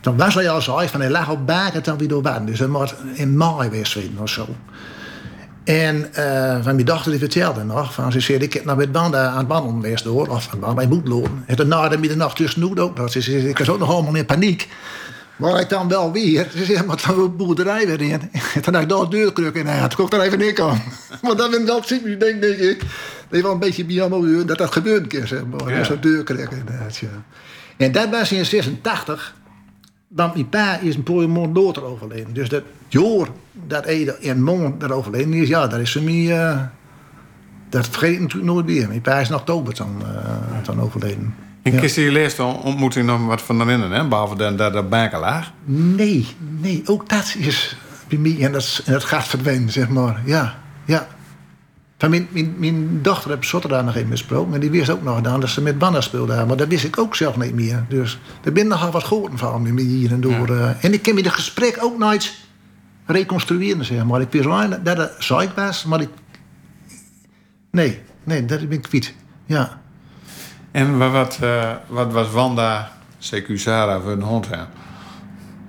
dan 0.00 0.16
was 0.16 0.34
hij 0.34 0.50
al 0.50 0.60
zo 0.60 0.78
van 0.86 1.00
hij 1.00 1.10
lag 1.10 1.30
op 1.30 1.46
bak 1.46 1.72
en 1.72 1.82
dan 1.82 1.98
weer 1.98 2.08
door 2.08 2.22
baan. 2.22 2.46
Dus 2.46 2.58
dat 2.58 2.68
moet 2.68 2.94
in 3.14 3.36
mei 3.36 3.52
geweest 3.58 3.92
zijn 3.92 4.18
of 4.20 4.28
zo. 4.28 4.46
En 5.64 5.96
uh, 6.18 6.54
van 6.62 6.74
mijn 6.74 6.84
dochter 6.84 7.10
die 7.10 7.20
vertelde 7.20 7.64
nog, 7.64 7.94
van, 7.94 8.12
ze 8.12 8.20
zei, 8.20 8.38
ik 8.38 8.52
heb 8.52 8.64
nou 8.64 8.78
met 8.78 8.92
banden 8.92 9.30
aan 9.30 9.38
het 9.38 9.46
wandelen 9.46 9.82
geweest 9.82 10.04
door, 10.04 10.28
of 10.28 10.48
aan 10.52 10.68
het 10.68 10.76
hij 10.76 10.86
moet 10.86 11.08
lopen. 11.08 11.44
En 11.46 11.68
na 11.68 11.88
de 11.88 11.98
middernacht 11.98 12.36
tussendoor 12.36 12.78
ook 12.78 12.96
nog. 12.96 13.10
Ze 13.10 13.20
zei, 13.20 13.48
ik 13.48 13.58
was 13.58 13.68
ook 13.68 13.78
nog 13.78 13.90
allemaal 13.90 14.14
in 14.14 14.26
paniek. 14.26 14.68
Maar 15.36 15.60
ik 15.60 15.68
dan 15.68 15.88
wel 15.88 16.12
weer, 16.12 16.46
ze 16.56 16.64
zei, 16.64 16.86
maar 16.86 17.02
dan 17.06 17.20
een 17.20 17.36
boerderij 17.36 17.86
weer 17.86 18.00
in. 18.00 18.20
En 18.54 18.62
toen 18.62 18.74
had 18.74 18.82
ik 18.82 18.88
daar 18.88 19.00
een 19.00 19.10
deurkruk 19.10 19.54
in, 19.54 19.66
en 19.66 19.88
toen 19.88 19.96
kon 19.96 20.06
ik 20.06 20.12
er 20.12 20.20
even 20.20 20.40
in 20.40 20.54
komen. 20.54 20.82
Maar 21.22 21.36
dat 21.36 21.54
ik 21.54 21.66
wel 21.66 21.84
ziek, 21.84 22.20
denk, 22.20 22.40
denk 22.40 22.56
ik. 22.56 22.80
Dat 23.28 23.38
je 23.38 23.42
wel 23.42 23.52
een 23.52 23.58
beetje 23.58 23.84
bij 23.84 23.94
jou 23.94 24.44
dat 24.44 24.58
dat 24.58 24.72
gebeurt 24.72 25.02
een 25.02 25.08
keer, 25.08 25.26
zeg 25.26 25.40
maar. 25.44 25.74
Ja. 25.74 25.84
Zo'n 25.84 26.00
deurkruk 26.00 26.50
inderdaad, 26.50 26.96
ja. 26.96 27.08
En 27.76 27.92
dat 27.92 28.10
was 28.10 28.32
in 28.32 28.44
86. 28.44 29.34
Want 30.14 30.34
mijn 30.34 30.48
pa 30.48 30.78
is 30.78 30.94
een 30.94 31.02
paar 31.02 31.30
maanden 31.30 31.62
later 31.62 31.84
overleden. 31.84 32.34
Dus 32.34 32.48
dat 32.48 32.62
jaar 32.88 33.26
dat 33.52 33.84
Ede 33.84 34.16
in 34.20 34.44
maand 34.44 34.80
dat 34.80 34.90
overleden 34.90 35.32
is, 35.32 35.48
ja, 35.48 35.66
dat 35.66 35.80
is 35.80 35.92
ze 35.92 36.02
mij... 36.02 36.14
Uh, 36.14 36.60
dat 37.68 37.88
vergeet 37.88 38.12
ik 38.12 38.20
natuurlijk 38.20 38.52
nooit 38.52 38.66
meer. 38.66 38.88
Mijn 38.88 39.00
pa 39.00 39.18
is 39.18 39.28
in 39.28 39.34
oktober 39.34 39.74
dan, 39.74 40.02
uh, 40.02 40.64
dan 40.64 40.80
overleden. 40.80 41.34
En 41.62 41.72
ja. 41.72 41.80
je 41.80 42.18
eerste 42.18 42.42
ontmoeting 42.42 43.06
nog 43.06 43.26
wat 43.26 43.42
van 43.42 43.58
daarin, 43.58 43.80
hè? 43.80 44.08
behalve 44.08 44.36
dat 44.36 44.58
dat, 44.58 44.90
dat? 44.90 45.52
Nee, 45.64 46.26
nee, 46.60 46.82
ook 46.84 47.08
dat 47.08 47.34
is 47.38 47.76
bij 48.08 48.18
mij 48.18 48.40
en 48.40 48.52
dat, 48.52 48.82
en 48.84 48.92
dat 48.92 49.04
gaat 49.04 49.28
verdwijnen, 49.28 49.70
zeg 49.70 49.88
maar. 49.88 50.22
Ja, 50.24 50.58
ja. 50.84 51.06
Van 52.00 52.10
mijn, 52.10 52.28
mijn, 52.30 52.54
mijn 52.58 53.02
dochter 53.02 53.30
heb 53.30 53.44
Sotterdam 53.44 53.84
nog 53.84 53.94
even 53.94 54.08
besproken. 54.08 54.54
En 54.54 54.60
die 54.60 54.70
wist 54.70 54.90
ook 54.90 55.02
nog 55.02 55.16
gedaan 55.16 55.40
dat 55.40 55.48
ze 55.48 55.62
met 55.62 55.78
Banna 55.78 56.00
speelde. 56.00 56.44
Maar 56.46 56.56
dat 56.56 56.68
wist 56.68 56.84
ik 56.84 56.98
ook 56.98 57.16
zelf 57.16 57.36
niet 57.36 57.54
meer. 57.54 57.84
Dus 57.88 58.18
er 58.44 58.52
ben 58.52 58.66
nogal 58.66 58.90
wat 58.90 59.04
gehoord 59.04 59.32
van 59.34 59.74
me 59.74 59.80
hier 59.80 60.12
en 60.12 60.20
door. 60.20 60.56
Ja. 60.56 60.76
en 60.80 60.92
ik 60.92 61.02
kan 61.02 61.14
me 61.14 61.22
de 61.22 61.30
gesprek 61.30 61.78
ook 61.80 61.98
nooit 61.98 62.34
reconstrueren, 63.06 63.84
zeg 63.84 64.04
maar. 64.04 64.20
Ik 64.20 64.30
wist 64.30 64.46
alleen 64.46 64.82
dat 64.82 64.96
het 64.96 65.12
zaak 65.18 65.56
was, 65.56 65.84
maar 65.84 66.00
ik... 66.00 66.08
Nee, 67.70 68.00
nee, 68.24 68.44
dat 68.44 68.58
ben 68.58 68.72
ik 68.78 68.82
kwijt. 68.82 69.14
Ja. 69.46 69.80
En 70.70 70.98
wat, 71.12 71.38
uh, 71.42 71.70
wat 71.86 72.12
was 72.12 72.30
Wanda 72.30 72.92
CQ 73.20 73.54
Sarah 73.54 74.02
voor 74.02 74.12
een 74.12 74.22
hond? 74.22 74.48
Hè? 74.48 74.62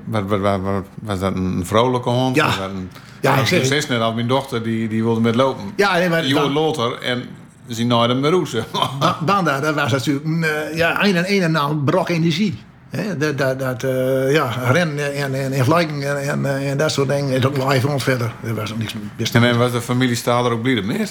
Wat, 0.05 0.23
wat, 0.25 0.39
wat, 0.39 0.85
was 0.95 1.19
dat 1.19 1.35
een 1.35 1.65
vrolijke 1.65 2.09
hond? 2.09 2.35
Ja. 2.35 2.45
Was 2.45 2.57
dat 2.57 2.69
een, 2.69 2.89
ja, 3.21 3.37
ik 3.37 3.47
zeg 3.47 3.69
het. 3.69 3.87
net 3.89 4.01
al, 4.01 4.13
mijn 4.13 4.27
dochter 4.27 4.63
die, 4.63 4.87
die 4.87 5.03
wilde 5.03 5.21
met 5.21 5.35
lopen. 5.35 5.63
Ja, 5.75 5.97
nee, 5.97 6.09
maar... 6.09 6.25
Johan 6.25 6.51
Loter 6.51 7.01
en 7.01 7.23
ze 7.69 7.83
nooit 7.83 8.09
een 8.09 8.19
meroezen. 8.19 8.65
Banda, 9.25 9.59
dat 9.59 9.75
was 9.75 9.91
natuurlijk 9.91 10.25
uh, 10.25 10.75
ja, 10.75 11.03
een 11.03 11.15
en 11.15 11.31
een 11.33 11.41
en 11.41 11.55
al 11.55 11.75
brok 11.75 12.09
energie. 12.09 12.59
He, 12.89 13.17
dat, 13.17 13.37
dat, 13.37 13.59
dat 13.59 13.83
uh, 13.83 14.33
ja, 14.33 14.49
rennen 14.71 15.13
en, 15.13 15.33
en, 15.33 15.51
en 15.51 15.65
vliegen 15.65 16.21
en, 16.21 16.45
en, 16.45 16.65
en, 16.65 16.77
dat 16.77 16.91
soort 16.91 17.09
dingen. 17.09 17.35
En 17.35 17.45
ook 17.45 17.71
live 17.71 17.87
rond 17.87 18.03
verder. 18.03 18.31
Dat 18.43 18.55
was 18.55 18.73
niks 18.77 18.93
best. 19.17 19.35
En 19.35 19.57
was 19.57 19.71
de 19.71 19.81
familie 19.81 20.15
Staal 20.15 20.45
er 20.45 20.51
ook 20.51 20.61
blij 20.61 20.81
mee? 20.81 21.05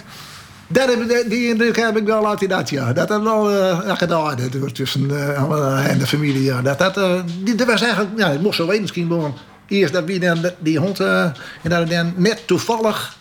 Dat 0.66 0.88
heb, 0.88 1.30
die 1.30 1.48
indruk 1.48 1.76
heb 1.76 1.96
ik 1.96 2.06
wel 2.06 2.28
uit 2.28 2.48
dat, 2.48 2.70
ja. 2.70 2.92
Dat 2.92 3.08
het 3.08 3.22
wel 3.22 3.50
uh, 3.52 3.96
gedaan 3.96 4.36
tussen 4.72 5.10
uh, 5.10 5.90
en 5.90 5.98
de 5.98 6.06
familie, 6.06 6.42
ja. 6.42 6.62
Dat, 6.62 6.78
dat, 6.78 7.24
die, 7.44 7.54
dat 7.54 7.66
was 7.66 7.82
eigenlijk, 7.82 8.18
ja, 8.18 8.28
ik 8.28 8.40
moest 8.40 8.56
zo 8.56 8.66
weten 8.66 8.80
misschien 8.80 9.06
gewoon. 9.06 9.34
Eerst 9.70 9.92
dat 9.92 10.04
wie 10.04 10.20
dan, 10.20 10.50
die 10.58 10.78
hond, 10.78 11.00
uh, 11.00 11.22
en 11.62 11.70
dat 11.70 11.90
dan 11.90 12.12
net 12.16 12.46
toevallig 12.46 13.16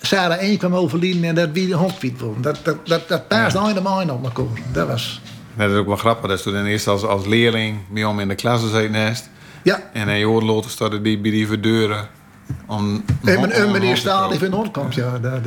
Sarah 0.00 0.38
één 0.38 0.58
kwam 0.58 0.74
overlijden 0.74 1.24
en 1.24 1.34
dat 1.34 1.48
wie 1.52 1.66
de 1.66 1.74
hond 1.74 1.94
was. 2.18 2.30
Dat, 2.40 2.58
dat, 2.62 2.86
dat, 2.86 3.08
dat 3.08 3.28
paast 3.28 3.56
ja. 3.56 3.66
helemaal 3.66 4.08
op 4.08 4.24
elkaar. 4.24 4.62
Dat 4.72 4.88
was... 4.88 5.20
dat 5.56 5.70
is 5.70 5.76
ook 5.76 5.86
wel 5.86 5.96
grappig. 5.96 6.30
Dat 6.30 6.42
toen 6.42 6.66
eerst 6.66 6.86
als, 6.86 7.02
als 7.02 7.26
leerling 7.26 7.78
bij 7.92 8.04
om 8.04 8.20
in 8.20 8.28
de 8.28 8.34
klas 8.34 8.60
zitten 8.70 9.16
Ja. 9.62 9.80
En 9.92 10.08
hij 10.08 10.24
hoorde 10.24 10.46
later 10.46 10.70
starten 10.70 11.02
die 11.02 11.18
bij 11.18 11.30
die 11.30 11.46
verdeuren. 11.46 12.08
Om, 12.66 13.04
en 13.24 13.40
mijn 13.40 13.70
meneer 13.70 13.96
Staal 13.96 14.28
die 14.28 14.38
van 14.38 14.50
de 14.50 14.56
hond 14.56 14.70
komt, 14.70 14.94
ja. 14.94 15.18
Dat, 15.18 15.40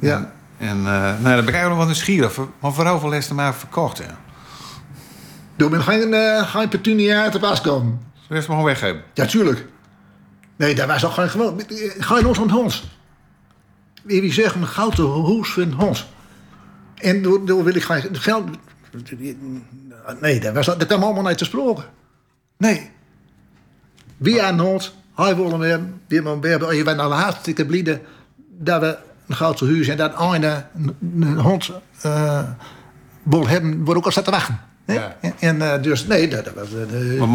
ja. 0.00 0.32
En 0.58 0.78
uh, 0.78 0.84
nou, 1.20 1.36
dan 1.36 1.44
ben 1.44 1.54
ik 1.54 1.68
nog 1.68 1.76
wat 1.76 1.86
nieuwsgierig. 1.86 2.38
Maar 2.60 2.72
vooral 2.72 3.00
voor 3.00 3.10
les 3.10 3.28
maar 3.28 3.54
verkocht, 3.54 3.98
ja. 3.98 4.18
Doe 5.56 5.70
me 5.70 5.80
geen, 5.80 6.12
uh, 6.12 6.42
geen 6.42 6.68
petunia 6.68 7.28
te 7.28 7.38
pas 7.38 7.60
komen. 7.60 8.05
Zullen 8.26 8.42
we 8.42 8.48
maar 8.48 8.56
gewoon 8.58 8.64
weggeven? 8.64 9.02
Ja, 9.14 9.26
tuurlijk. 9.26 9.66
Nee, 10.56 10.74
dat 10.74 10.86
was 10.86 11.00
toch 11.00 11.14
geen 11.14 11.28
gewoon. 11.28 11.60
Ga 11.98 12.18
je 12.18 12.28
ons 12.28 12.38
van 12.38 12.50
Hons? 12.50 12.84
Wie 14.02 14.32
zegt 14.32 14.54
een 14.54 14.66
gouden 14.66 15.04
hoes 15.04 15.52
van 15.52 15.72
Hons? 15.72 16.06
En 16.94 17.22
door, 17.22 17.46
door 17.46 17.64
wil 17.64 17.74
ik 17.74 17.82
geen 17.82 18.16
geld. 18.16 18.44
Nee, 20.20 20.40
dat, 20.40 20.54
was, 20.54 20.66
dat 20.66 20.86
kwam 20.86 21.02
allemaal 21.02 21.22
niet 21.22 21.38
te 21.38 21.44
spreken. 21.44 21.84
Nee. 22.56 22.90
Wie 24.16 24.42
aan 24.42 24.60
ons, 24.60 24.94
hij 25.14 25.36
willen 25.36 25.58
weer, 25.58 25.80
die 26.08 26.22
man 26.22 26.40
weer, 26.40 26.74
je 26.74 26.84
bent 26.84 27.00
al 27.00 27.12
hartstikke 27.12 27.66
blij 27.66 28.02
dat 28.48 28.80
we 28.80 28.98
een 29.26 29.34
groot 29.34 29.60
huis 29.60 29.88
en 29.88 29.96
dat 29.96 30.20
ene 30.20 30.64
een 31.20 31.38
hond 31.38 31.70
uh, 32.06 32.42
wil 33.22 33.48
hebben, 33.48 33.84
wordt 33.84 34.06
ook 34.06 34.14
al 34.14 34.22
te 34.22 34.30
wachten. 34.30 34.60
Ja. 34.86 35.16
En 35.38 35.56
uh, 35.56 35.82
dus 35.82 36.06
nee, 36.06 36.28
dat, 36.28 36.52
was. 36.54 36.68
Maar, 37.18 37.28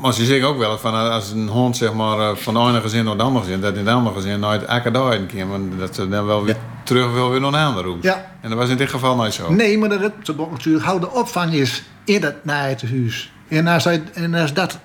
maar 0.00 0.12
ze 0.12 0.24
zeggen 0.24 0.48
ook 0.48 0.58
wel 0.58 0.78
van 0.78 0.94
als 0.94 1.30
een 1.30 1.48
hond 1.48 1.76
zeg 1.76 1.92
maar 1.92 2.36
van 2.36 2.54
de 2.54 2.60
ene 2.60 2.80
gezin 2.80 3.04
naar 3.04 3.12
het 3.12 3.22
andere 3.22 3.44
gezin, 3.44 3.60
dat 3.60 3.76
in 3.76 3.86
het 3.86 3.94
andere 3.94 4.14
gezin 4.14 4.40
nooit 4.40 4.64
elke 4.64 4.90
dag 4.90 5.14
een 5.14 5.26
keer, 5.26 5.46
maar 5.46 5.58
dat 5.78 5.94
ze 5.94 6.08
dan 6.08 6.26
wel 6.26 6.44
weer 6.44 6.54
ja. 6.54 6.60
terug 6.82 7.12
wil 7.12 7.30
weer 7.30 7.40
naar 7.40 7.52
een 7.52 7.66
ander 7.66 7.84
roept. 7.84 8.02
Ja. 8.02 8.30
En 8.40 8.48
dat 8.48 8.58
was 8.58 8.68
in 8.68 8.76
dit 8.76 8.90
geval 8.90 9.16
nooit 9.16 9.34
zo. 9.34 9.52
Nee, 9.52 9.78
maar 9.78 9.88
dat 9.88 10.00
is 10.00 10.08
natuurlijk 10.18 10.82
hoe 10.84 11.00
de 11.00 11.10
opvang 11.10 11.52
is 11.52 11.82
in 12.04 12.22
het 12.22 12.36
huis. 12.44 13.32
En 13.48 13.66
als, 13.66 13.84
hij, 13.84 14.02
en 14.14 14.34
als 14.34 14.52
dat 14.52 14.78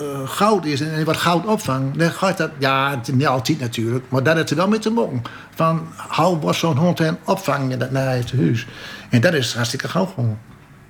uh, 0.00 0.28
goud 0.28 0.64
is 0.64 0.80
en 0.80 1.04
wat 1.04 1.16
goud 1.16 1.46
opvangt, 1.46 1.98
dan 1.98 2.10
gaat 2.10 2.36
dat, 2.36 2.50
ja, 2.58 3.00
niet 3.12 3.26
altijd 3.26 3.60
natuurlijk, 3.60 4.04
maar 4.08 4.22
dat 4.22 4.36
is 4.36 4.50
er 4.50 4.56
wel 4.56 4.68
mee 4.68 4.78
te 4.78 4.90
maken. 4.90 5.22
Van, 5.54 5.86
hou 5.96 6.38
wat 6.40 6.54
zo'n 6.54 6.76
hond 6.76 7.00
en 7.00 7.18
opvangen 7.24 7.78
dat 7.78 7.90
naar 7.90 8.16
het 8.16 8.32
huis. 8.32 8.66
En 9.10 9.20
dat 9.20 9.34
is 9.34 9.54
hartstikke 9.54 9.88
gauw 9.88 10.06
gewoon. 10.06 10.38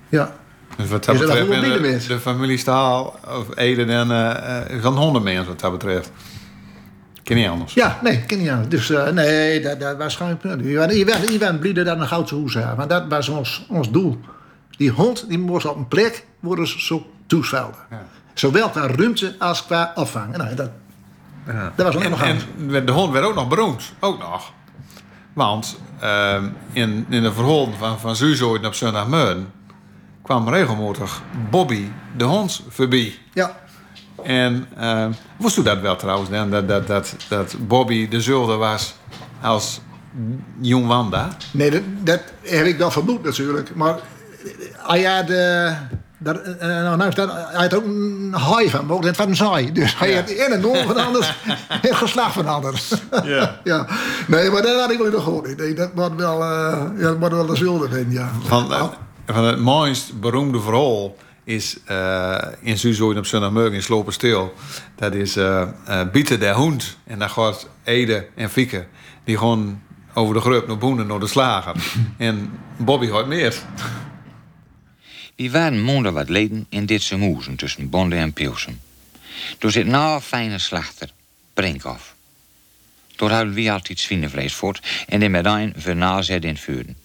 Ja. 0.09 0.35
Dus 0.77 0.89
wat 0.89 1.05
dat 1.05 1.19
betreft, 1.19 1.49
de, 1.49 2.07
de, 2.07 2.19
familie 2.19 2.57
Staal, 2.57 3.19
of 3.27 3.55
Eden 3.55 3.89
en 3.89 4.09
uh, 4.09 4.77
uh, 4.77 4.85
hondenmens 4.85 5.47
wat 5.47 5.59
dat 5.59 5.71
betreft. 5.71 6.11
Ken 7.23 7.37
niet 7.37 7.47
anders. 7.47 7.73
Ja, 7.73 7.99
nee, 8.03 8.21
ken 8.21 8.37
niet 8.37 8.49
anders. 8.49 8.69
Dus 8.69 8.89
uh, 8.89 9.07
nee, 9.07 9.61
dat, 9.61 9.79
dat 9.79 9.97
was 9.97 10.15
gewoon... 10.15 10.37
Je 10.41 11.05
bent, 11.05 11.31
je 11.31 11.37
bent 11.37 11.59
blij 11.59 11.73
dat 11.73 11.99
een 11.99 12.07
goudse 12.07 12.35
hoes 12.35 12.53
hebben. 12.53 12.75
Want 12.75 12.89
dat 12.89 13.03
was 13.09 13.29
ons, 13.29 13.65
ons 13.69 13.91
doel. 13.91 14.19
Die 14.77 14.89
hond 14.89 15.29
die 15.29 15.39
moest 15.39 15.65
op 15.65 15.75
een 15.75 15.87
plek 15.87 16.25
worden 16.39 16.67
zo 16.81 17.05
toesvelden. 17.27 17.79
Ja. 17.89 18.05
Zowel 18.33 18.69
qua 18.69 18.87
ruimte 18.87 19.35
als 19.39 19.65
qua 19.65 19.91
opvang. 19.95 20.37
Nou, 20.37 20.55
dat, 20.55 20.69
ja. 21.47 21.73
dat 21.75 21.85
was 21.85 21.95
ook 21.95 22.09
nog 22.09 22.21
En 22.21 22.85
de 22.85 22.91
hond 22.91 23.11
werd 23.11 23.25
ook 23.25 23.35
nog 23.35 23.47
beroemd. 23.47 23.93
Ook 23.99 24.19
nog. 24.19 24.51
Want 25.33 25.79
uh, 26.03 26.43
in, 26.71 27.05
in 27.09 27.23
de 27.23 27.33
verholen 27.33 27.77
van, 27.77 27.99
van 27.99 28.15
Zuzoid 28.15 28.65
op 28.65 28.73
zondagmorgen 28.73 29.51
kwam 30.25 30.49
regelmatig 30.49 31.21
Bobby 31.49 31.87
de 32.17 32.23
hond 32.23 32.61
voorbij. 32.69 33.19
Ja. 33.33 33.57
En 34.23 34.67
uh, 34.79 35.05
wist 35.37 35.57
u 35.57 35.63
dat 35.63 35.79
wel 35.79 35.95
trouwens, 35.95 36.29
dan, 36.29 36.49
dat, 36.49 36.67
dat, 36.67 36.87
dat, 36.87 37.15
dat 37.29 37.55
Bobby 37.67 38.07
dezelfde 38.07 38.55
was 38.55 38.95
als 39.41 39.81
Jong 40.59 40.87
Wanda? 40.87 41.29
Nee, 41.51 41.71
dat, 41.71 41.81
dat 42.03 42.21
heb 42.41 42.65
ik 42.65 42.77
wel 42.77 42.91
vermoed 42.91 43.23
natuurlijk. 43.23 43.75
Maar 43.75 43.95
je 44.87 45.23
de 45.25 45.73
daar, 46.17 46.47
uh, 46.47 46.59
nou, 46.59 46.97
nou 46.97 47.11
staat, 47.11 47.31
hij 47.31 47.61
had 47.61 47.73
ook 47.73 47.85
een 47.85 48.33
haai 48.33 48.69
van, 48.69 48.85
maar 48.85 48.97
het 48.97 49.17
was 49.17 49.27
een 49.27 49.35
saai. 49.35 49.71
Dus 49.71 49.97
hij 49.97 50.09
ja. 50.09 50.15
had 50.15 50.29
in 50.29 50.51
en 50.51 50.61
door 50.61 50.77
van 50.77 50.97
anders 50.97 51.33
het 51.87 51.95
geslacht 51.95 52.33
van 52.33 52.47
anders. 52.47 52.93
Ja. 53.23 53.59
ja. 53.63 53.87
Nee, 54.27 54.49
maar 54.49 54.61
dat 54.61 54.79
had 54.79 54.91
ik 54.91 54.97
wel 54.97 55.11
nog 55.11 55.23
gehoord. 55.23 55.57
Nee, 55.57 55.73
dat 55.73 55.89
wordt 55.93 56.15
wel, 56.15 56.41
uh, 56.41 56.83
ja, 56.97 57.03
dat 57.03 57.17
wordt 57.17 57.35
wel 57.35 57.45
de 57.45 57.55
zulde 57.55 57.87
zijn, 57.91 58.11
ja. 58.11 58.29
Van, 58.43 58.71
uh, 58.71 58.83
van 59.25 59.43
het 59.43 59.59
mooist 59.59 60.19
beroemde 60.19 60.61
verhaal 60.61 61.15
is 61.43 61.77
uh, 61.89 62.37
in 62.61 62.77
Zuzooi 62.77 63.17
op 63.17 63.25
zondagmorgen 63.25 63.73
in 63.73 63.83
Sloperstil. 63.83 64.53
Dat 64.95 65.13
is 65.13 65.37
uh, 65.37 65.67
uh, 65.89 66.01
Bieten 66.11 66.39
der 66.39 66.53
Hond. 66.53 66.97
En 67.03 67.19
daar 67.19 67.29
gaat 67.29 67.69
Ede 67.83 68.27
en 68.35 68.49
Fieke. 68.49 68.85
Die 69.23 69.37
gewoon 69.37 69.81
over 70.13 70.33
de 70.33 70.41
grup 70.41 70.67
naar 70.67 70.77
Boenen, 70.77 71.07
naar 71.07 71.19
de 71.19 71.27
slager. 71.27 71.75
en 72.17 72.59
Bobby 72.77 73.07
gaat 73.07 73.27
meer. 73.27 73.55
Die 75.35 75.51
waren 75.51 75.83
maanden 75.83 76.13
wat 76.13 76.29
leden 76.29 76.65
in 76.69 76.85
dit 76.85 77.11
moezen 77.17 77.55
tussen 77.55 77.89
Bonde 77.89 78.15
en 78.15 78.33
Pilsen. 78.33 78.81
Door 79.57 79.71
zit 79.71 79.85
na 79.85 80.21
fijne 80.21 80.59
slachter, 80.59 81.09
Brinkhoff. 81.53 82.15
Door 83.15 83.29
houden 83.29 83.53
we 83.53 83.71
altijd 83.71 83.99
svinevlees 83.99 84.53
voort 84.53 85.05
en 85.07 85.19
de 85.19 85.29
medaille 85.29 85.71
voor 85.75 85.95
nazet 85.95 86.43
in 86.43 86.57
vuren. 86.57 87.04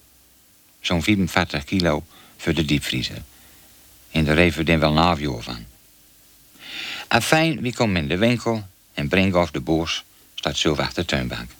Zo'n 0.81 1.03
44 1.03 1.63
kilo 1.63 2.03
voor 2.37 2.53
de 2.53 2.65
diepvriezer. 2.65 3.21
En 4.11 4.25
daar 4.25 4.37
even 4.37 4.65
den 4.65 4.79
wel 4.79 4.93
navio 4.93 5.39
van. 5.39 5.65
En 7.07 7.21
fijn, 7.21 7.61
wie 7.61 7.75
komt 7.75 7.97
in 7.97 8.07
de 8.07 8.17
winkel 8.17 8.67
en 8.93 9.07
Brinkhoff 9.07 9.51
de 9.51 9.59
boos 9.59 10.03
staat 10.35 10.57
zo 10.57 10.75
achter 10.75 11.03
de 11.03 11.09
tuinbank. 11.09 11.51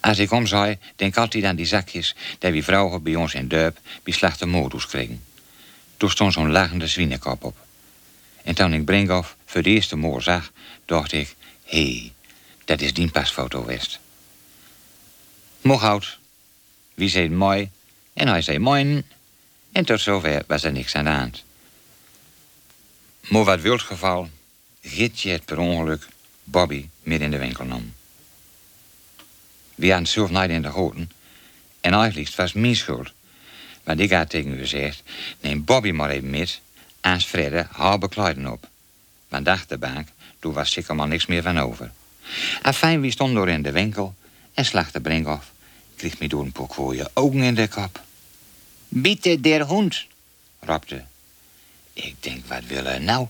Als 0.00 0.18
ik 0.18 0.30
omzij, 0.30 0.78
denk 0.96 1.16
altijd 1.16 1.44
aan 1.44 1.56
die 1.56 1.66
zakjes... 1.66 2.14
die 2.38 2.52
we 2.52 2.62
vrouwen 2.62 3.02
bij 3.02 3.14
ons 3.14 3.34
in 3.34 3.48
Durp 3.48 3.78
bij 4.02 4.12
slechte 4.12 4.46
modus 4.46 4.86
kregen. 4.86 5.24
Toen 5.96 6.10
stond 6.10 6.32
zo'n 6.32 6.50
lachende 6.50 6.86
zwienenkop 6.86 7.44
op. 7.44 7.56
En 8.44 8.54
toen 8.54 8.72
ik 8.72 8.84
Brinkhoff 8.84 9.36
voor 9.46 9.62
de 9.62 9.70
eerste 9.70 9.96
moor 9.96 10.22
zag, 10.22 10.52
dacht 10.84 11.12
ik... 11.12 11.34
hé, 11.64 11.90
hey, 11.90 12.12
dat 12.64 12.80
is 12.80 12.94
die 12.94 13.10
pasfoto 13.10 13.64
west. 13.64 14.00
Mocht 15.60 15.84
oud. 15.84 16.18
Wie 16.98 17.08
zei 17.08 17.30
mooi 17.30 17.70
en 18.12 18.28
hij 18.28 18.42
zei 18.42 18.58
mooi. 18.58 19.02
En 19.72 19.84
tot 19.84 20.00
zover 20.00 20.42
was 20.46 20.64
er 20.64 20.72
niks 20.72 20.94
aan 20.94 21.04
de 21.04 21.10
hand. 21.10 21.44
Maar 23.28 23.44
wat 23.44 23.60
wild 23.60 23.82
geval, 23.82 24.28
Gitje 24.82 25.30
het 25.30 25.44
per 25.44 25.58
ongeluk 25.58 26.06
Bobby 26.44 26.88
midden 27.02 27.24
in 27.24 27.30
de 27.30 27.38
winkel 27.38 27.64
nam. 27.64 27.94
We 29.74 29.90
hadden 29.90 30.08
zelf 30.08 30.30
niet 30.30 30.50
in 30.50 30.62
de 30.62 30.70
goten. 30.70 31.10
En 31.80 31.92
eigenlijk 31.92 32.34
was 32.36 32.52
mijn 32.52 32.76
schuld. 32.76 33.12
Want 33.84 34.00
ik 34.00 34.12
had 34.12 34.30
tegen 34.30 34.52
u 34.52 34.58
gezegd, 34.58 35.02
neem 35.40 35.64
Bobby 35.64 35.90
maar 35.90 36.10
even 36.10 36.30
met... 36.30 36.60
en 37.00 37.20
Fredde 37.20 37.66
haar 37.70 37.98
bekleiden 37.98 38.52
op. 38.52 38.68
Want 39.28 39.44
de 39.44 39.50
achterbank, 39.50 40.08
toen 40.38 40.52
was 40.52 40.72
zeker 40.72 40.94
maar 40.94 41.08
niks 41.08 41.26
meer 41.26 41.42
van 41.42 41.58
over. 41.58 41.92
En 42.62 42.74
fijn, 42.74 43.00
wie 43.00 43.10
stond 43.10 43.34
door 43.34 43.48
in 43.48 43.62
de 43.62 43.72
winkel... 43.72 44.14
en 44.54 44.64
slag 44.64 44.90
de 44.90 45.00
brink 45.00 45.26
af. 45.26 45.52
Kreeg 45.98 46.18
me 46.18 46.28
door 46.28 46.42
een 46.54 46.96
je 46.96 47.10
ogen 47.14 47.42
in 47.42 47.54
de 47.54 47.68
kop. 47.68 48.02
Bitte 48.88 49.40
der 49.40 49.62
hond, 49.62 50.06
rapte. 50.60 51.04
Ik 51.92 52.14
denk, 52.20 52.46
wat 52.46 52.64
wil 52.64 52.84
hij 52.84 52.98
nou? 52.98 53.26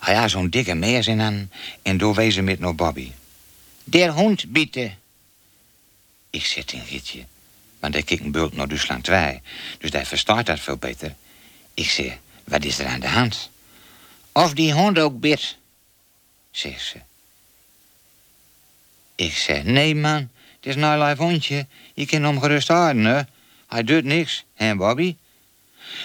Hij 0.00 0.14
had 0.14 0.30
zo'n 0.30 0.50
dikke 0.50 0.74
meers 0.74 1.06
in 1.06 1.20
aan 1.20 1.50
en 1.82 1.98
door 1.98 2.14
wezen 2.14 2.44
met 2.44 2.58
naar 2.58 2.74
Bobby. 2.74 3.12
Der 3.84 4.10
hond, 4.10 4.52
bitte. 4.52 4.92
Ik 6.30 6.44
zit 6.44 6.72
in 6.72 6.84
Gietje, 6.84 7.24
want 7.80 7.94
hij 7.94 8.02
kijkt 8.02 8.24
een 8.24 8.30
bult 8.30 8.56
naar 8.56 8.68
Duitsland 8.68 9.04
2, 9.04 9.40
dus 9.78 9.90
hij 9.90 10.06
verstaat 10.06 10.46
dat 10.46 10.60
veel 10.60 10.76
beter. 10.76 11.14
Ik 11.74 11.90
zeg, 11.90 12.18
wat 12.44 12.64
is 12.64 12.78
er 12.78 12.86
aan 12.86 13.00
de 13.00 13.08
hand? 13.08 13.50
Of 14.32 14.54
die 14.54 14.72
hond 14.72 14.98
ook 14.98 15.20
bit, 15.20 15.56
zegt 16.50 16.84
ze. 16.84 16.98
Ik 19.14 19.36
zeg, 19.36 19.64
nee 19.64 19.94
man, 19.94 20.30
het 20.62 20.70
is 20.70 20.76
nou 20.76 21.00
een 21.00 21.08
lief 21.08 21.18
hondje. 21.18 21.66
Je 21.94 22.06
kan 22.06 22.22
hem 22.22 22.40
gerust 22.40 22.68
houden, 22.68 23.04
hè. 23.04 23.22
Hij 23.66 23.84
doet 23.84 24.04
niks, 24.04 24.44
hè 24.54 24.76
Bobby? 24.76 25.16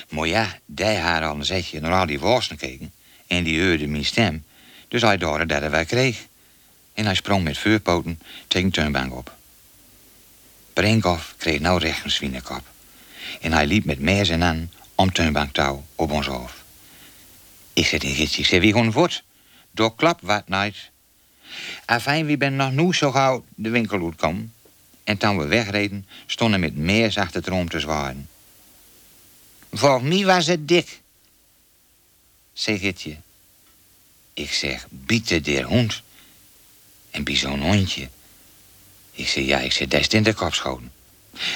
Maar 0.09 0.27
ja, 0.27 0.59
die 0.65 0.85
had 0.85 1.23
al 1.23 1.35
een 1.35 1.45
zetje 1.45 1.79
naar 1.79 1.99
al 1.99 2.05
die 2.05 2.19
worsten 2.19 2.59
gekeken. 2.59 2.93
En 3.27 3.43
die 3.43 3.63
hoorde 3.63 3.87
mijn 3.87 4.05
stem. 4.05 4.45
Dus 4.87 5.01
hij 5.01 5.17
dacht 5.17 5.49
dat 5.49 5.59
hij 5.59 5.69
wij 5.69 5.85
kreeg. 5.85 6.25
En 6.93 7.05
hij 7.05 7.15
sprong 7.15 7.43
met 7.43 7.57
vuurpoten 7.57 8.21
tegen 8.47 8.67
de 8.67 8.73
tuinbank 8.73 9.13
op. 9.15 9.35
Brinkhoff 10.73 11.35
kreeg 11.37 11.59
nou 11.59 11.79
recht 11.79 12.03
een 12.03 12.11
zwienenkop. 12.11 12.63
En 13.41 13.51
hij 13.51 13.65
liep 13.65 13.85
met 13.85 13.99
mes 13.99 14.29
en 14.29 14.43
aan 14.43 14.71
om 14.95 15.11
tuinbanktouw 15.11 15.85
op 15.95 16.11
ons 16.11 16.27
hoofd. 16.27 16.55
Ik 17.73 17.85
zei 17.85 18.01
tegen 18.01 18.15
Gitsie, 18.15 18.45
ik 18.45 18.61
wie 18.61 18.71
gewoon 18.71 18.91
voort? 18.91 19.23
Door 19.71 19.95
klap 19.95 20.19
wat 20.21 20.47
niet. 20.47 20.91
Afijn, 21.85 22.25
wie 22.25 22.37
ben 22.37 22.55
nog 22.55 22.71
nu 22.71 22.93
zo 22.93 23.11
gauw 23.11 23.45
de 23.55 23.69
winkel 23.69 24.05
uitkomen. 24.05 24.53
En 25.03 25.17
toen 25.17 25.37
we 25.37 25.45
wegreden, 25.45 26.07
stonden 26.25 26.59
met 26.59 26.75
meers 26.75 27.17
achter 27.17 27.39
het 27.39 27.49
room 27.49 27.69
te 27.69 27.79
zwaaien. 27.79 28.29
Voor 29.71 30.03
mij 30.03 30.25
was 30.25 30.47
het 30.47 30.67
dik. 30.67 31.01
Zeg 32.53 32.79
Gitje. 32.79 33.17
Ik 34.33 34.51
zeg, 34.51 34.87
bieten 34.89 35.43
der 35.43 35.63
hond. 35.63 36.01
En 37.11 37.23
bij 37.23 37.35
zo'n 37.35 37.61
hondje. 37.61 38.09
Ik 39.11 39.27
zeg, 39.27 39.45
ja, 39.45 39.59
ik 39.59 39.71
zeg, 39.71 39.87
is 39.87 40.07
in 40.07 40.23
de 40.23 40.33
kop 40.33 40.53
schoten. 40.53 40.91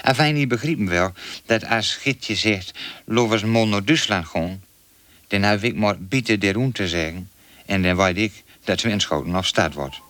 Afijn, 0.01 0.35
die 0.35 0.47
begreep 0.47 0.77
me 0.77 0.89
wel 0.89 1.13
dat 1.45 1.65
als 1.65 1.95
Gitje 1.95 2.35
zegt, 2.35 2.71
lovers 3.05 3.43
mol 3.43 3.67
naar 3.67 3.85
Duitsland 3.85 4.27
gaan, 4.27 4.63
dan 5.27 5.41
heb 5.41 5.63
ik 5.63 5.75
maar 5.75 5.99
bieten 5.99 6.39
der 6.39 6.55
hond 6.55 6.75
te 6.75 6.87
zeggen. 6.87 7.29
En 7.65 7.81
dan 7.81 7.95
weet 7.97 8.17
ik 8.17 8.43
dat 8.63 8.81
Winschoten 8.81 9.35
of 9.35 9.45
stad 9.45 9.73
wordt. 9.73 10.01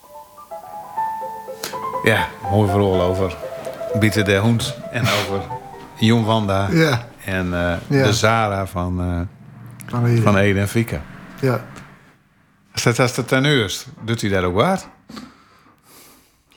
Ja, 2.02 2.28
mooi 2.50 2.70
verhaal 2.70 3.00
over 3.02 3.36
Bieten 3.98 4.24
de 4.24 4.36
Hond 4.36 4.74
en 4.90 5.02
over 5.18 5.40
Jon 5.98 6.24
Wanda 6.24 6.68
Ja, 6.70 7.06
en 7.24 7.44
eh, 7.54 7.74
Ja. 7.98 8.04
de 8.04 8.12
Zara 8.12 8.66
van, 8.66 9.00
eh, 9.90 10.00
van 10.22 10.36
Ede 10.36 10.60
en 10.60 10.68
Fieke. 10.68 11.00
Ja. 11.40 11.64
Als 12.72 12.82
dat 12.82 12.98
als 12.98 13.14
de 13.14 13.24
teneurs, 13.24 13.86
doet 14.04 14.20
hij 14.20 14.30
dat 14.30 14.44
ook 14.44 14.54
waard? 14.54 14.88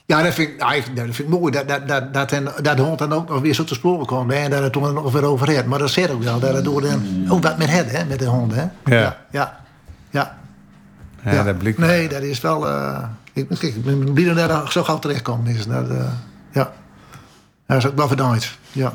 Ja, 0.05 0.21
dat 0.21 0.33
vind, 0.33 0.49
ik, 0.49 0.57
nou, 0.59 0.81
dat 0.93 1.03
vind 1.05 1.19
ik 1.19 1.27
mooi. 1.27 1.51
Dat, 1.51 1.67
dat, 1.67 1.87
dat, 1.87 2.13
dat, 2.13 2.31
en- 2.31 2.43
dat 2.61 2.77
de 2.77 2.83
hond 2.83 2.99
dan 2.99 3.13
ook 3.13 3.29
nog 3.29 3.41
weer 3.41 3.53
zo 3.53 3.63
te 3.63 3.73
sporen 3.73 4.05
kwam. 4.05 4.29
hè, 4.29 4.35
En 4.35 4.49
dat 4.49 4.61
het 4.63 4.73
toen 4.73 4.93
nog 4.93 5.11
weer 5.11 5.23
over 5.23 5.55
had. 5.55 5.65
Maar 5.65 5.79
dat 5.79 5.89
zegt 5.89 6.09
ook 6.11 6.23
wel. 6.23 6.39
Dat 6.39 6.53
het 6.53 6.63
door 6.63 6.81
de, 6.81 7.25
ook 7.29 7.43
wat 7.43 7.57
met 7.57 7.69
het, 7.69 7.91
hè, 7.91 8.05
met 8.05 8.19
de 8.19 8.25
hond. 8.25 8.53
Hè. 8.55 8.61
Ja. 8.61 8.69
Ja. 8.85 9.17
Ja. 9.31 9.59
Ja, 10.09 10.37
dat 11.43 11.57
blijkt. 11.57 11.77
Nee, 11.77 12.07
dat 12.07 12.21
is 12.21 12.41
wel... 12.41 12.67
eh, 12.67 13.03
ik, 13.33 13.83
ben 13.83 14.13
blij 14.13 14.47
dat 14.47 14.71
zo 14.71 14.83
gauw 14.83 14.99
terechtkomt. 14.99 15.47
Is. 15.47 15.65
Dat, 15.67 15.89
eh, 15.89 16.11
ja. 16.51 16.71
Dat 17.67 17.77
is 17.77 17.87
ook 17.87 17.95
wel 17.95 18.07
verdankt. 18.07 18.57
Ja. 18.71 18.93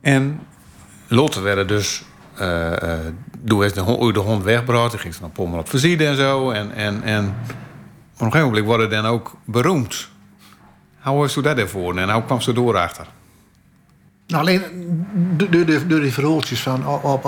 En 0.00 0.40
Lotte 1.08 1.40
werden 1.40 1.66
dus... 1.66 2.04
toen 3.46 3.64
is 3.64 3.72
de 3.72 3.80
hond, 3.80 4.14
de 4.14 4.20
hond 4.20 4.42
wegbracht. 4.42 4.90
Die 4.90 5.00
ging 5.00 5.14
ze 5.14 5.20
naar 5.20 5.30
Pommel 5.30 5.58
op 5.58 5.68
en 5.72 6.16
zo. 6.16 6.50
En, 6.50 6.72
en, 6.72 7.02
en 7.02 7.24
op 8.14 8.20
een 8.20 8.26
gegeven 8.26 8.46
moment 8.48 8.66
worden 8.66 8.90
dan 8.90 9.06
ook 9.06 9.36
beroemd. 9.44 10.08
Hoe 11.00 11.18
was 11.18 11.32
toen 11.32 11.42
dat 11.42 11.58
ervoor? 11.58 11.96
En 11.96 12.10
hoe 12.10 12.24
kwam 12.24 12.40
ze 12.40 12.52
door 12.52 12.76
achter? 12.78 13.06
Nou, 14.26 14.42
alleen 14.42 14.62
door, 15.36 15.50
door, 15.50 15.64
door, 15.66 15.80
door 15.88 16.00
die 16.00 16.12
verhaaltjes 16.12 16.60
van 16.60 16.86
op, 16.86 17.04
op, 17.04 17.24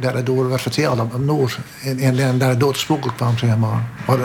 dat 0.00 0.14
het 0.14 0.26
door 0.26 0.48
werd 0.48 0.60
verteld 0.60 1.00
op, 1.00 1.14
op 1.14 1.24
Noord. 1.24 1.58
En, 1.82 1.98
en, 1.98 2.18
en 2.18 2.38
daar 2.38 2.48
het 2.48 2.76
spreken 2.76 3.14
kwam, 3.14 3.38
zeg 3.38 3.56
maar. 3.56 3.82
maar 4.06 4.18
eh, 4.18 4.24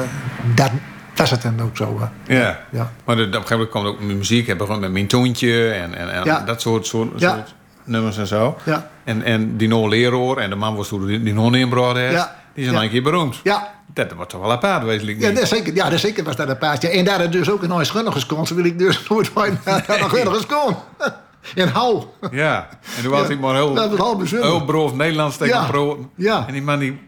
dat 0.56 0.72
was 1.16 1.30
het 1.32 1.42
dan 1.42 1.62
ook 1.62 1.78
zo. 1.78 2.00
hè. 2.00 2.36
Ja. 2.40 2.60
Ja. 2.72 2.92
Maar 3.06 3.16
de, 3.16 3.22
op 3.22 3.28
een 3.28 3.34
gegeven 3.34 3.52
moment 3.58 3.70
kwam 3.70 3.86
ook 3.86 4.00
muziek. 4.02 4.46
Hij 4.48 4.56
begon 4.58 4.80
met 4.80 4.92
mijn 4.92 5.08
toontje 5.08 5.70
en, 5.72 5.96
en, 5.96 6.14
en 6.14 6.24
Ja. 6.24 6.40
dat 6.40 6.62
soort, 6.62 6.86
soort, 6.88 7.20
Ja. 7.20 7.34
soort 7.36 7.54
nummers 7.84 8.18
en 8.18 8.28
zo. 8.28 8.58
Ja. 8.64 8.90
En, 9.04 9.24
en 9.24 9.58
die 9.58 9.68
no 9.68 9.88
leraar 9.90 10.38
en 10.38 10.50
de 10.50 10.56
man 10.56 10.76
was 10.76 10.88
toen 10.88 11.06
die, 11.06 11.34
non 11.34 11.54
heeft, 11.54 12.14
Ja. 12.14 12.36
die 12.54 12.64
zijn 12.64 12.76
Ja. 12.76 12.84
een 12.84 12.90
keer 12.90 13.04
beroemd. 13.04 13.40
Ja, 13.44 13.72
Dat 13.94 14.12
wordt 14.14 14.30
toch 14.30 14.42
wel 14.42 14.52
apart, 14.52 14.84
weet 14.84 15.08
ik 15.08 15.22
ja, 15.22 15.28
niet. 15.30 15.38
dat 15.40 15.48
zeker, 15.48 15.76
ja, 15.76 15.90
dat 15.90 16.00
zeker 16.00 16.24
was 16.24 16.36
dat 16.36 16.50
een 16.50 16.58
paardje. 16.58 16.90
En 16.90 17.06
daar 17.06 17.20
het 17.20 17.32
dus 17.32 17.50
ook 17.50 17.64
een 17.64 17.70
nooit 17.70 17.88
schunnigers 17.88 18.26
kon, 18.26 18.46
wil 18.56 18.66
ik 18.66 18.80
dus 18.80 19.00
nooit 19.10 19.34
naar 19.66 19.84
de 19.88 20.06
schunnigers 20.08 20.46
kon. 20.46 20.76
En 21.56 21.68
hou. 21.70 22.04
Ja, 22.32 22.70
en 22.98 23.02
toen 23.04 23.12
was 23.12 23.28
hij 23.28 23.36
maar 23.36 23.56
heel, 23.56 23.98
heel 24.42 24.66
brood 24.66 24.96
Nederlands 24.96 25.38
tegen 25.38 25.56
Ja. 25.56 25.66
brood. 25.68 25.98
Ja. 26.16 26.44
En 26.48 26.54
die 26.54 26.62
man 26.62 26.80
die, 26.80 27.00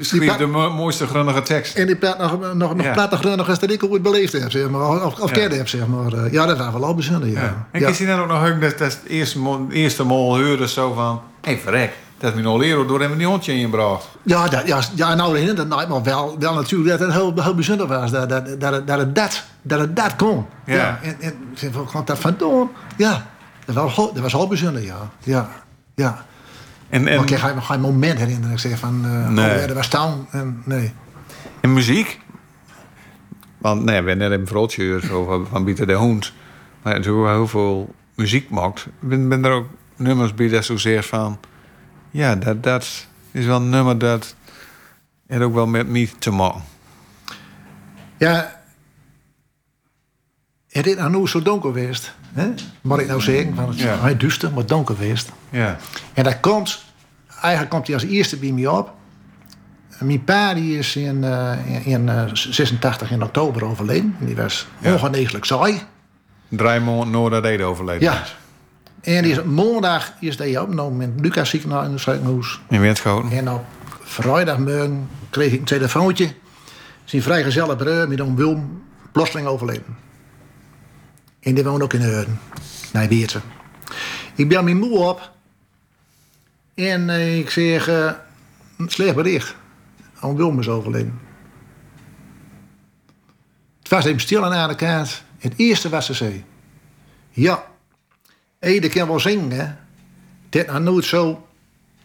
schreef 0.00 0.36
de 0.36 0.46
mo- 0.46 0.70
mooiste 0.70 1.06
grunnige 1.06 1.42
tekst. 1.42 1.76
En 1.76 1.86
die 1.86 1.96
praat 1.96 2.18
nog, 2.18 2.54
nog, 2.54 2.74
nog 2.74 2.86
Ja. 2.86 2.92
platter 2.92 3.18
grunnigers 3.18 3.58
dan 3.58 3.70
ik 3.70 3.84
ooit 3.84 4.02
beleefd 4.02 4.32
heb, 4.32 4.50
zeg 4.50 4.68
maar. 4.70 5.04
Of, 5.04 5.20
of 5.20 5.28
Ja. 5.28 5.34
heb, 5.56 5.68
zeg 5.68 5.86
maar. 5.86 6.12
Eh, 6.12 6.32
Ja, 6.32 6.46
dat 6.46 6.58
was 6.58 6.72
wel 6.72 6.84
al 6.84 6.94
bijzonder, 6.94 7.28
ja. 7.28 7.40
Ja. 7.40 7.66
En 7.72 7.80
Ja. 7.80 7.88
ik 7.88 7.94
zie 7.94 8.06
dan 8.06 8.20
ook 8.20 8.28
nog 8.28 8.40
dat 8.60 8.78
dat 8.78 8.92
het 8.92 9.00
eerste, 9.08 9.38
eerste 9.70 10.04
mol 10.04 10.38
hoorde 10.44 10.68
zo 10.68 10.92
van... 10.92 11.20
Hé, 11.40 11.50
hey, 11.52 11.60
verrek, 11.60 11.92
dat 12.20 12.34
mijn 12.34 12.46
al 12.46 12.58
leraar 12.58 12.86
door 12.86 13.00
hem 13.00 13.18
die 13.18 13.26
hondje 13.26 13.52
inbracht. 13.54 14.08
Ja, 14.22 14.48
dat, 14.48 14.66
ja, 14.66 14.80
ja, 14.94 15.14
nou 15.14 15.30
herinner 15.32 15.56
dat 15.56 15.68
nooit, 15.68 15.88
maar 15.88 16.02
wel, 16.02 16.36
wel 16.38 16.54
natuurlijk 16.54 16.90
dat 16.90 16.98
het 17.00 17.12
heel, 17.12 17.32
heel 17.42 17.54
bijzonder 17.54 17.86
was. 17.86 18.10
Dat, 18.10 18.28
dat, 18.28 18.60
dat, 18.60 18.72
het- 18.72 18.86
dat, 18.86 18.98
het, 18.98 19.14
dat, 19.14 19.44
dat 19.62 19.80
het 19.80 19.96
dat 19.96 20.16
kon. 20.16 20.46
Ja. 20.66 20.98
En, 21.02 21.16
en 21.20 21.34
en 21.60 21.72
waar 21.72 21.82
komt 21.84 22.06
dat 22.06 22.18
vandaan? 22.18 22.70
Ja, 22.96 23.26
dat 23.64 23.74
was, 23.74 23.96
heel- 23.96 24.12
dat 24.12 24.22
was 24.22 24.32
heel 24.32 24.48
bijzonder, 24.48 24.82
ja. 24.82 25.10
Ja, 25.22 25.48
ja. 25.94 26.24
En, 26.88 27.02
Maar 27.02 27.12
en, 27.12 27.20
ik 27.20 27.26
kan 27.38 27.48
je 27.48 27.54
me 27.54 27.60
geen 27.60 27.80
moment 27.80 28.18
herinneren. 28.18 28.50
Ik 28.52 28.58
zeg 28.58 28.78
van, 28.78 29.00
eh 29.04 29.28
Nee. 29.28 29.50
oh, 29.54 29.60
ja, 29.60 29.66
dat 29.66 29.76
was 29.76 29.88
town. 29.88 30.26
En, 30.30 30.62
nee. 30.64 30.92
en 31.60 31.72
muziek? 31.72 32.20
Want 33.58 33.84
nee, 33.84 34.02
we 34.02 34.08
hebben 34.08 34.30
net 34.30 34.40
een 34.40 34.46
gehoord 34.48 35.10
over 35.10 35.46
van 35.46 35.64
Pieter 35.64 35.86
de 35.86 35.92
Hond. 35.94 36.32
Maar 36.82 36.94
natuurlijk 36.94 37.24
wel 37.24 37.34
heel 37.34 37.48
veel 37.48 37.94
muziek 38.14 38.50
maakt. 38.50 38.86
Ben, 39.00 39.28
ben 39.28 39.44
er 39.44 39.52
ook 39.52 39.66
nummers 39.96 40.34
bij 40.34 40.48
dat 40.48 40.64
zo 40.64 40.76
zegt 40.76 41.08
van... 41.08 41.38
Ja, 42.10 42.34
dat, 42.34 42.62
dat 42.62 43.06
is 43.30 43.44
wel 43.46 43.56
een 43.56 43.68
nummer 43.68 43.98
dat... 43.98 44.34
Het 45.26 45.42
ook 45.42 45.54
wel 45.54 45.66
met 45.66 45.86
me 45.88 46.08
te 46.18 46.30
maken. 46.30 46.62
Ja, 48.18 48.60
het 50.68 50.86
is 50.86 50.94
nou 50.96 51.28
zo 51.28 51.42
donker 51.42 51.72
geweest. 51.72 52.14
Hè? 52.32 52.48
Moet 52.80 53.00
ik 53.00 53.06
nou 53.06 53.20
zeggen, 53.20 53.54
van 53.54 53.68
het 53.68 53.76
is 53.76 53.82
Ja. 53.82 54.14
duister, 54.14 54.52
maar 54.52 54.66
donker 54.66 54.94
geweest. 54.96 55.32
Ja. 55.50 55.76
En 56.14 56.24
dat 56.24 56.40
komt, 56.40 56.84
eigenlijk 57.40 57.70
komt 57.70 57.86
hij 57.86 57.94
als 57.94 58.04
eerste 58.04 58.36
bij 58.36 58.50
me 58.52 58.70
op. 58.70 58.94
Mijn 59.98 60.24
pa 60.24 60.54
die 60.54 60.78
is 60.78 60.96
in, 60.96 61.24
eh, 61.24 61.52
in, 61.66 61.84
in 61.84 62.08
eh, 62.08 62.24
86 62.32 63.10
in 63.10 63.22
oktober 63.22 63.64
overleden. 63.64 64.16
Die 64.20 64.36
was 64.36 64.66
Ja. 64.78 64.92
ongeneeslijk 64.92 65.44
saai. 65.44 65.80
Drie 66.48 66.80
maanden 66.80 67.10
nadat 67.10 67.42
hij 67.42 67.64
overleden 67.64 68.02
Ja. 68.12 68.24
En 69.00 69.22
die 69.22 69.32
is, 69.32 69.42
maandag 69.42 70.12
is 70.20 70.38
hij 70.38 70.58
opgenomen 70.58 71.10
het 71.10 71.20
Lucas 71.20 71.50
ziekenhuis 71.50 71.86
in 71.86 71.92
het 71.92 72.00
ziekenhuis. 72.00 72.60
In. 72.68 73.30
En 73.30 73.50
op 73.50 73.64
vrijdagmorgen 74.00 75.08
kreeg 75.30 75.52
ik 75.52 75.58
een 75.58 75.64
telefoontje. 75.64 76.34
Zijn 77.04 77.22
vrijgezelle 77.22 77.76
broer 77.76 78.08
met 78.08 78.20
een 78.20 78.36
Wilm 78.36 78.82
plotseling 79.12 79.48
overleden. 79.48 79.96
En 81.40 81.54
die 81.54 81.64
woont 81.64 81.82
ook 81.82 81.92
in 81.92 82.00
Heuden. 82.00 82.40
Nee, 82.92 83.08
Weerten. 83.08 83.42
Ik 84.34 84.48
bel 84.48 84.62
mijn 84.62 84.78
moe 84.78 84.98
op. 84.98 85.30
En 86.74 87.10
eh, 87.10 87.38
ik 87.38 87.50
zeg, 87.50 87.86
een 87.86 88.88
slecht 88.88 89.14
bericht. 89.14 89.54
Oom 90.20 90.36
Wilm 90.36 90.58
is 90.58 90.68
overleden. 90.68 91.20
Het 93.78 93.88
was 93.88 94.04
even 94.04 94.20
stil 94.20 94.44
aan 94.44 94.68
de 94.68 94.74
kaart. 94.74 95.22
Het 95.38 95.52
eerste 95.56 95.88
was 95.88 96.06
ze 96.06 96.14
zei. 96.14 96.44
Ja, 97.30 97.69
Ede 98.60 98.88
kan 98.88 99.08
wel 99.08 99.20
zingen. 99.20 99.78
Het 100.50 100.54
is 100.54 100.64
nou 100.66 100.80
nooit 100.82 101.04
zo 101.04 101.46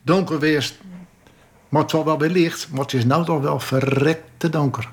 donker 0.04 0.36
geweest. 0.36 0.80
Maar 1.70 1.82
het 1.82 1.92
zal 1.92 2.06
wel 2.06 2.20
weer 2.20 2.30
licht. 2.30 2.68
Maar 2.72 2.82
het 2.82 2.94
is 2.94 3.06
nou 3.06 3.26
toch 3.26 3.42
wel 3.42 3.60
verrekte 3.60 4.50
donker. 4.50 4.90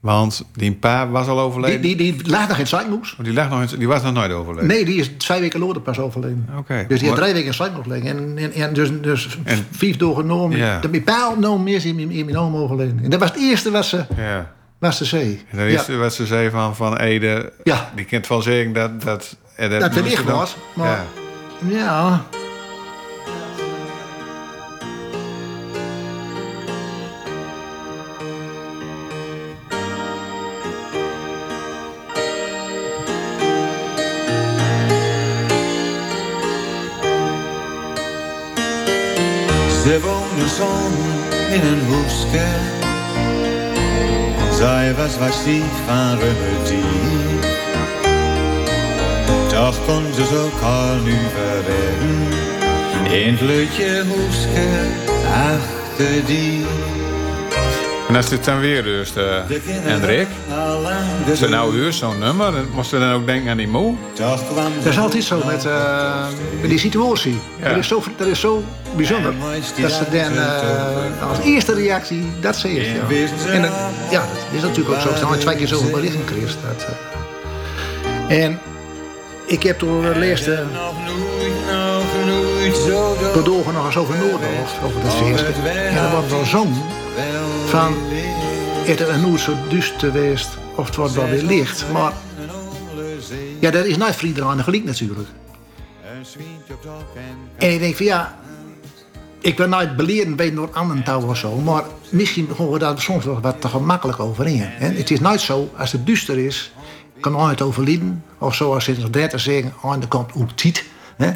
Want 0.00 0.44
die 0.52 0.72
pa 0.72 1.08
was 1.08 1.26
al 1.26 1.34
Die, 1.34 1.44
overleden. 1.44 1.80
die, 1.80 1.96
die 1.96 2.28
lag 2.30 2.48
nog 2.48 2.58
in 2.58 2.66
Zuidmoes. 2.66 3.16
Oh, 3.18 3.24
die, 3.24 3.32
lag 3.32 3.50
nog 3.50 3.70
in- 3.72 3.78
die 3.78 3.88
was 3.88 4.02
nog 4.02 4.12
nooit 4.12 4.32
overleden. 4.32 4.68
Nee, 4.68 4.84
die 4.84 4.96
is 4.96 5.08
twee 5.18 5.40
weken 5.40 5.60
later 5.60 5.80
pas 5.82 5.98
overleden. 5.98 6.48
Oké. 6.58 6.84
Dus 6.88 6.98
die 7.00 7.08
Maar- 7.08 7.18
drie 7.18 7.32
weken 7.32 7.46
in 7.46 7.54
Zuidmoes 7.54 7.86
liggen. 7.86 8.10
En, 8.16 8.38
en, 8.38 8.52
en 8.52 8.72
dus, 8.74 8.90
dus 9.00 9.38
En- 9.44 9.66
vijf 9.70 9.96
doorgenomen. 9.96 10.56
Ja. 10.58 10.80
De 10.80 10.88
bepaald 10.88 11.34
genomen 11.34 11.72
is 11.72 11.84
in, 11.84 11.98
in, 12.10 12.24
mijn 12.24 12.38
oom 12.38 12.54
overleden. 12.56 13.00
En 13.04 13.10
dat 13.10 13.20
was 13.20 13.28
het 13.30 13.38
eerste 13.40 13.70
wat 13.70 13.84
ze, 13.86 14.04
Ja. 14.16 14.52
wat 14.78 14.94
ze 14.94 15.04
zei. 15.04 15.42
En 15.50 15.56
dan 15.58 15.66
is 15.66 15.88
wat 15.88 16.14
ze 16.14 16.26
zei 16.26 16.50
van, 16.50 16.76
van 16.76 16.96
Ede. 16.96 17.52
Ja. 17.64 17.92
Die 17.96 18.04
kent 18.04 18.26
wel 18.28 18.42
zeggen 18.42 18.72
dat... 18.72 19.02
Dat, 19.02 19.36
eh, 19.54 19.70
Dat 19.70 19.94
het 19.94 20.04
licht 20.04 20.26
dan- 20.26 20.36
was. 20.36 20.56
Maar 20.74 21.04
Ja. 21.68 21.78
ja. 21.78 22.24
Ze 39.84 40.00
woonde 40.00 40.48
samen 40.48 41.52
in 41.52 41.66
een 41.72 41.80
hoeske. 41.86 42.46
Zij 44.56 44.94
was 44.94 45.18
wat 45.18 45.32
stief 45.34 45.64
van 45.86 46.18
remedie. 46.18 47.31
Toch 49.62 49.84
kon 49.86 50.02
ze 50.14 50.50
elkaar 50.52 50.96
nu 51.00 51.14
verredden. 51.34 52.32
In 53.12 53.32
het 53.32 53.40
lutje 53.40 54.04
hoeske 54.08 54.66
achter 55.26 56.26
die. 56.26 56.64
En 58.08 58.16
als 58.16 58.28
dit 58.28 58.44
dan 58.44 58.60
weer 58.60 58.82
dus, 58.82 59.12
uh, 59.16 59.24
Hendrik. 59.64 60.26
Is 61.26 61.40
er 61.40 61.50
nou 61.50 61.72
weer 61.72 61.92
zo'n 61.92 62.18
nummer? 62.18 62.52
Dan 62.52 62.66
Moest 62.74 62.90
je 62.90 62.98
dan 62.98 63.12
ook 63.12 63.26
denken 63.26 63.50
aan 63.50 63.56
die 63.56 63.68
moe? 63.68 63.94
Dat 64.14 64.42
is 64.84 64.98
altijd 64.98 65.24
zo 65.24 65.42
met, 65.46 65.64
eh, 65.64 66.26
met 66.60 66.70
die 66.70 66.78
situatie. 66.78 67.40
Ja. 67.60 67.68
Dat, 67.68 67.78
is 67.78 67.88
zo, 67.88 68.02
dat 68.16 68.26
is 68.26 68.40
zo 68.40 68.64
bijzonder. 68.96 69.34
Dat 69.80 69.92
ze 69.92 70.04
dan 70.10 70.36
eh, 70.36 71.28
als 71.28 71.38
eerste 71.38 71.74
reactie 71.74 72.24
dat 72.40 72.56
ze 72.56 72.70
is. 72.70 72.86
Ja. 72.86 73.52
En 73.52 73.62
dat, 73.62 73.70
ja, 74.10 74.20
dat 74.20 74.52
is 74.52 74.62
natuurlijk 74.62 74.94
ook 74.94 75.00
zo. 75.00 75.08
Ze 75.08 75.18
hebben 75.18 75.38
twee 75.38 75.56
keer 75.56 75.68
zoveel 75.68 75.90
berichten 75.90 76.20
gekregen. 76.26 76.56
Dat. 76.62 76.86
En 78.28 78.60
ik 79.52 79.62
heb 79.62 79.78
toen 79.78 80.02
de 80.02 80.18
laatste 80.18 80.64
nog 80.72 81.04
nooit, 81.04 82.86
nog 83.72 83.82
zo 83.82 83.86
eens 83.86 83.96
over 83.96 84.16
Noordhoofd, 84.18 84.82
over 84.84 85.02
dat 85.02 85.14
feest. 85.14 85.44
En 85.64 85.96
er 85.96 86.10
wordt 86.10 86.30
wel 86.30 86.44
zong 86.44 86.74
van, 87.66 87.94
het 88.84 89.00
is 89.00 89.16
nooit 89.22 89.40
zo 89.40 89.54
duister 89.70 89.98
geweest, 89.98 90.48
of 90.76 90.86
het 90.86 90.96
wordt 90.96 91.14
wel 91.14 91.28
weer 91.28 91.42
licht. 91.42 91.84
Maar 91.92 92.12
ja, 93.60 93.70
dat 93.70 93.84
is 93.84 93.96
nooit 93.96 94.16
voor 94.16 94.28
iedereen 94.28 94.62
gelijk 94.64 94.84
natuurlijk. 94.84 95.28
En 97.56 97.72
ik 97.72 97.80
denk 97.80 97.96
van 97.96 98.06
ja, 98.06 98.38
ik 99.40 99.56
wil 99.56 99.68
nooit 99.68 99.96
beleren 99.96 100.36
bij 100.36 100.54
door 100.54 100.70
anderen 100.72 101.04
touw 101.04 101.28
of 101.28 101.36
zo, 101.36 101.56
maar 101.56 101.84
misschien 102.08 102.48
horen 102.56 102.72
we 102.72 102.78
daar 102.78 103.00
soms 103.00 103.24
wel 103.24 103.40
wat 103.40 103.60
te 103.60 103.68
gemakkelijk 103.68 104.20
over 104.20 104.46
in. 104.46 104.60
Het 104.60 105.10
is 105.10 105.20
nooit 105.20 105.40
zo, 105.40 105.70
als 105.76 105.92
het 105.92 106.06
duister 106.06 106.38
is, 106.38 106.72
kan 107.22 107.48
het 107.48 107.60
overlijden. 107.62 108.24
Of 108.38 108.54
zoals 108.54 108.88
in 108.88 109.02
het 109.02 109.12
dertig 109.12 109.40
zeggen, 109.40 109.74
aan 109.82 110.00
de 110.00 110.08
kant 110.08 110.34
ook 110.34 110.50
tiet. 110.50 110.84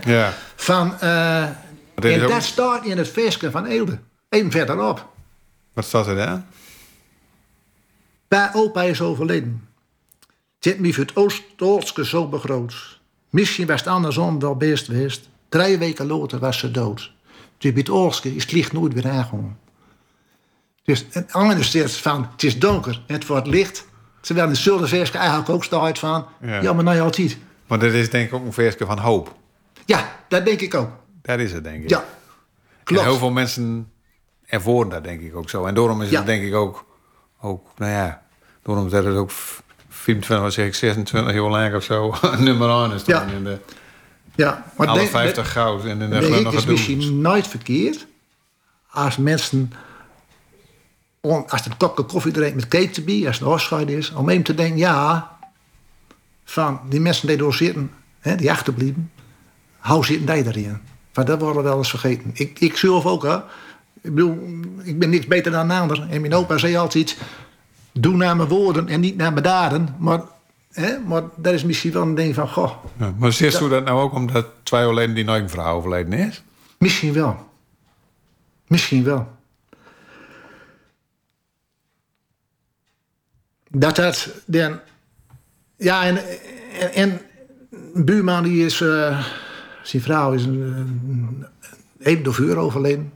Ja. 0.05 0.35
Van, 0.57 0.99
eh, 1.01 1.46
dit 1.94 2.05
is 2.05 2.16
en 2.16 2.22
ook- 2.22 2.31
dat 2.31 2.42
staat 2.42 2.85
in 2.85 2.99
het 2.99 3.09
feestje 3.09 3.51
van 3.51 3.64
Eelde. 3.66 3.99
Even 4.29 4.51
verderop. 4.51 5.09
Wat 5.72 5.85
staat 5.85 6.07
er 6.07 6.16
daar? 6.16 6.44
Bij 8.29 8.51
opa 8.53 8.83
is 8.83 9.01
overleden. 9.01 9.68
Heeft 10.59 10.79
me 10.79 10.92
voor 10.94 11.05
het 11.05 11.16
Oost-Oostske 11.16 12.05
zo 12.05 12.29
begroot. 12.29 13.01
Misschien 13.31 13.66
was 13.66 13.81
het 13.81 13.88
andersom 13.88 14.38
wel 14.40 14.57
best 14.57 14.85
geweest. 14.87 15.29
Drie 15.49 15.79
weken 15.79 16.07
later 16.07 16.38
was 16.38 16.59
ze 16.59 16.70
dood. 16.70 17.12
Dus 17.59 17.72
bij 17.72 17.81
het 17.81 17.90
is 18.35 18.42
het 18.42 18.53
licht 18.53 18.72
nooit 18.72 18.92
weer 18.92 19.09
aangekomen. 19.09 19.59
Dus 20.85 21.07
het 21.11 21.33
andere 21.33 21.83
is 21.83 21.96
van, 21.96 22.29
het 22.33 22.42
is 22.42 22.59
donker 22.59 23.03
het 23.07 23.27
wordt 23.27 23.46
licht. 23.46 23.87
Terwijl 24.27 24.47
in 24.47 24.53
hetzelfde 24.53 24.87
versje 24.87 25.19
eigenlijk 25.19 25.49
ook 25.49 25.65
staat 25.65 25.99
van, 25.99 26.27
Ja. 26.41 26.61
ja, 26.61 26.73
maar 26.73 26.85
nou 26.85 27.01
altijd. 27.01 27.37
Want 27.67 27.81
dit 27.81 27.93
is 27.93 28.11
denk 28.11 28.27
ik 28.29 28.35
ook 28.35 28.45
een 28.45 28.53
versje 28.53 28.87
van 28.87 28.99
hoop. 28.99 29.35
Ja, 29.85 30.09
dat 30.29 30.45
denk 30.45 30.61
ik 30.61 30.75
ook. 30.75 30.91
Dat 31.23 31.39
is 31.39 31.53
het 31.53 31.65
denk 31.65 31.83
ik. 31.83 31.89
Ja, 31.91 31.99
En 31.99 32.05
klopt. 32.85 33.05
heel 33.05 33.17
veel 33.17 33.31
mensen 33.31 33.91
ervoeren 34.47 34.91
dat 34.91 35.05
denk 35.05 35.21
ik 35.21 35.37
ook 35.37 35.51
zo. 35.51 35.65
En 35.65 35.75
daarom 35.75 36.03
is 36.03 36.11
Ja. 36.11 36.17
het 36.17 36.27
denk 36.27 36.43
ik 36.45 36.55
ook, 36.55 36.85
ook 37.41 37.67
nou 37.77 37.93
ja, 37.93 38.23
daarom 38.62 38.89
dat 38.91 39.05
het 39.05 39.17
ook 39.17 39.31
24, 39.89 40.41
wat 40.47 40.53
zeg 40.53 40.67
ik, 40.67 40.75
26 40.75 41.33
jaar 41.35 41.43
lang 41.51 41.75
of 41.75 41.83
zo, 41.85 42.15
nummer 42.39 42.69
1 42.69 42.93
is 42.93 43.05
dan 43.05 43.27
Ja. 43.29 43.33
in 43.37 43.45
de 43.45 43.59
Ja, 44.35 44.65
maar 44.77 44.87
alle 44.87 44.99
denk- 44.99 45.11
50 45.11 45.53
goud 45.53 45.83
en 45.85 45.89
in 45.91 45.99
de 45.99 46.19
denk 46.19 46.47
ik, 46.47 46.53
is 46.53 46.67
misschien 46.67 47.21
nooit 47.21 47.47
verkeerd 47.47 48.07
als 48.91 49.17
mensen, 49.17 49.73
om, 51.27 51.45
als 51.49 51.67
een 51.67 51.77
kopje 51.77 52.03
koffie 52.03 52.33
drinkt 52.33 52.71
met 52.71 52.97
erbij, 52.97 53.27
als 53.27 53.39
het 53.39 53.47
een 53.47 53.53
afscheid 53.53 53.89
is, 53.89 54.12
om 54.12 54.29
even 54.29 54.45
te 54.45 54.55
denken, 54.55 54.79
ja, 54.79 55.31
van 56.45 56.81
die 56.89 57.01
mensen 57.01 57.29
die 57.29 57.37
door 57.37 57.55
zitten, 57.55 57.91
hè, 58.21 58.37
die 58.37 58.51
achterblijven, 58.51 59.11
hou 59.79 60.05
zitten 60.05 60.35
die 60.35 60.47
erin. 60.47 60.79
Want 61.12 61.27
dat 61.27 61.41
worden 61.41 61.62
we 61.62 61.69
wel 61.69 61.79
eens 61.79 61.91
vergeten. 61.91 62.31
Ik, 62.35 62.61
ik 62.61 62.77
zelf 62.77 63.07
ook, 63.07 63.23
hè. 63.23 63.37
Ik 64.01 64.15
bedoel, 64.15 64.39
ik 64.83 64.99
ben 64.99 65.11
niks 65.11 65.27
beter 65.27 65.53
dan 65.53 65.71
een 65.71 65.81
ander. 65.81 66.07
En 66.11 66.21
mijn 66.21 66.35
opa 66.35 66.59
zei 66.59 66.77
altijd, 66.77 67.17
doe 67.93 68.17
naar 68.17 68.37
mijn 68.37 68.49
woorden 68.49 68.89
en 68.89 69.01
niet 69.01 69.17
naar 69.17 69.33
mijn 69.33 69.45
daden. 69.45 69.95
Maar, 69.99 70.21
hè, 70.73 70.99
maar 70.99 71.23
dat 71.37 71.53
is 71.53 71.65
misschien 71.65 71.93
wel 71.93 72.03
een 72.03 72.15
ding 72.15 72.35
van, 72.35 72.49
goh, 72.49 72.73
Ja, 72.97 73.15
maar 73.19 73.33
zegt 73.33 73.61
u 73.61 73.69
dat 73.69 73.85
nou 73.85 74.01
ook 74.01 74.12
omdat 74.12 74.47
twee 74.62 74.87
geleden 74.87 75.15
die 75.15 75.25
nooit 75.25 75.51
vrouw 75.51 75.77
overleden 75.77 76.12
is? 76.12 76.43
Misschien 76.79 77.12
wel. 77.12 77.49
Misschien 78.67 79.05
wel. 79.05 79.36
Dat 83.79 83.97
dat 83.97 84.29
dan. 84.47 84.81
Ja, 85.77 86.05
en, 86.05 86.19
en, 86.93 87.21
een 87.95 88.05
buurman 88.05 88.43
die 88.43 88.65
is. 88.65 88.81
eh, 88.81 89.25
zijn 89.83 90.03
vrouw 90.03 90.33
is 90.33 90.45
een, 90.45 90.61
een, 90.61 91.47
een 91.99 92.33
vuur 92.33 92.57
overleden. 92.57 93.12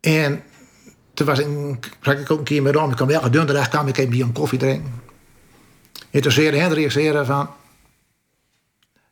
En 0.00 0.42
toen 1.14 1.26
was 1.26 1.38
ik, 1.38 1.46
ik 2.02 2.30
ook 2.30 2.38
een 2.38 2.44
keer 2.44 2.62
met 2.62 2.76
om. 2.76 2.90
Ik 2.90 2.96
kwam 2.96 3.10
elke 3.10 3.30
donderdag 3.30 3.68
kwam 3.68 3.88
ik 3.88 3.96
even 3.96 4.20
een 4.20 4.32
koffie 4.32 4.58
drinken. 4.58 5.00
En 6.10 6.20
toen 6.20 6.32
zei 6.32 6.56
Hendrik 6.56 6.90
zei 6.90 7.24
van. 7.24 7.50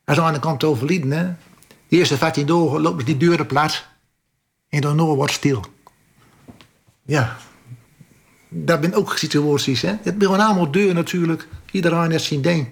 Als 0.04 0.20
aan 0.20 0.32
de 0.32 0.40
kant 0.40 0.64
overlijden, 0.64 1.10
hè. 1.10 1.24
De 1.88 1.96
eerste 1.96 2.16
15 2.16 2.46
dagen 2.46 2.80
lopen 2.80 3.04
die 3.04 3.16
deuren 3.16 3.46
plat. 3.46 3.86
En 4.68 4.80
daarna 4.80 5.04
wordt 5.04 5.32
stil. 5.32 5.64
Ja. 7.02 7.36
Dat 8.52 8.78
zijn 8.80 8.94
ook 8.94 9.16
situaties, 9.18 9.82
hè. 9.82 9.88
Het 10.02 10.14
zijn 10.18 10.40
allemaal 10.40 10.70
deur 10.70 10.94
natuurlijk. 10.94 11.48
Iedereen 11.70 12.10
heeft 12.10 12.24
zijn 12.24 12.40
ding. 12.42 12.68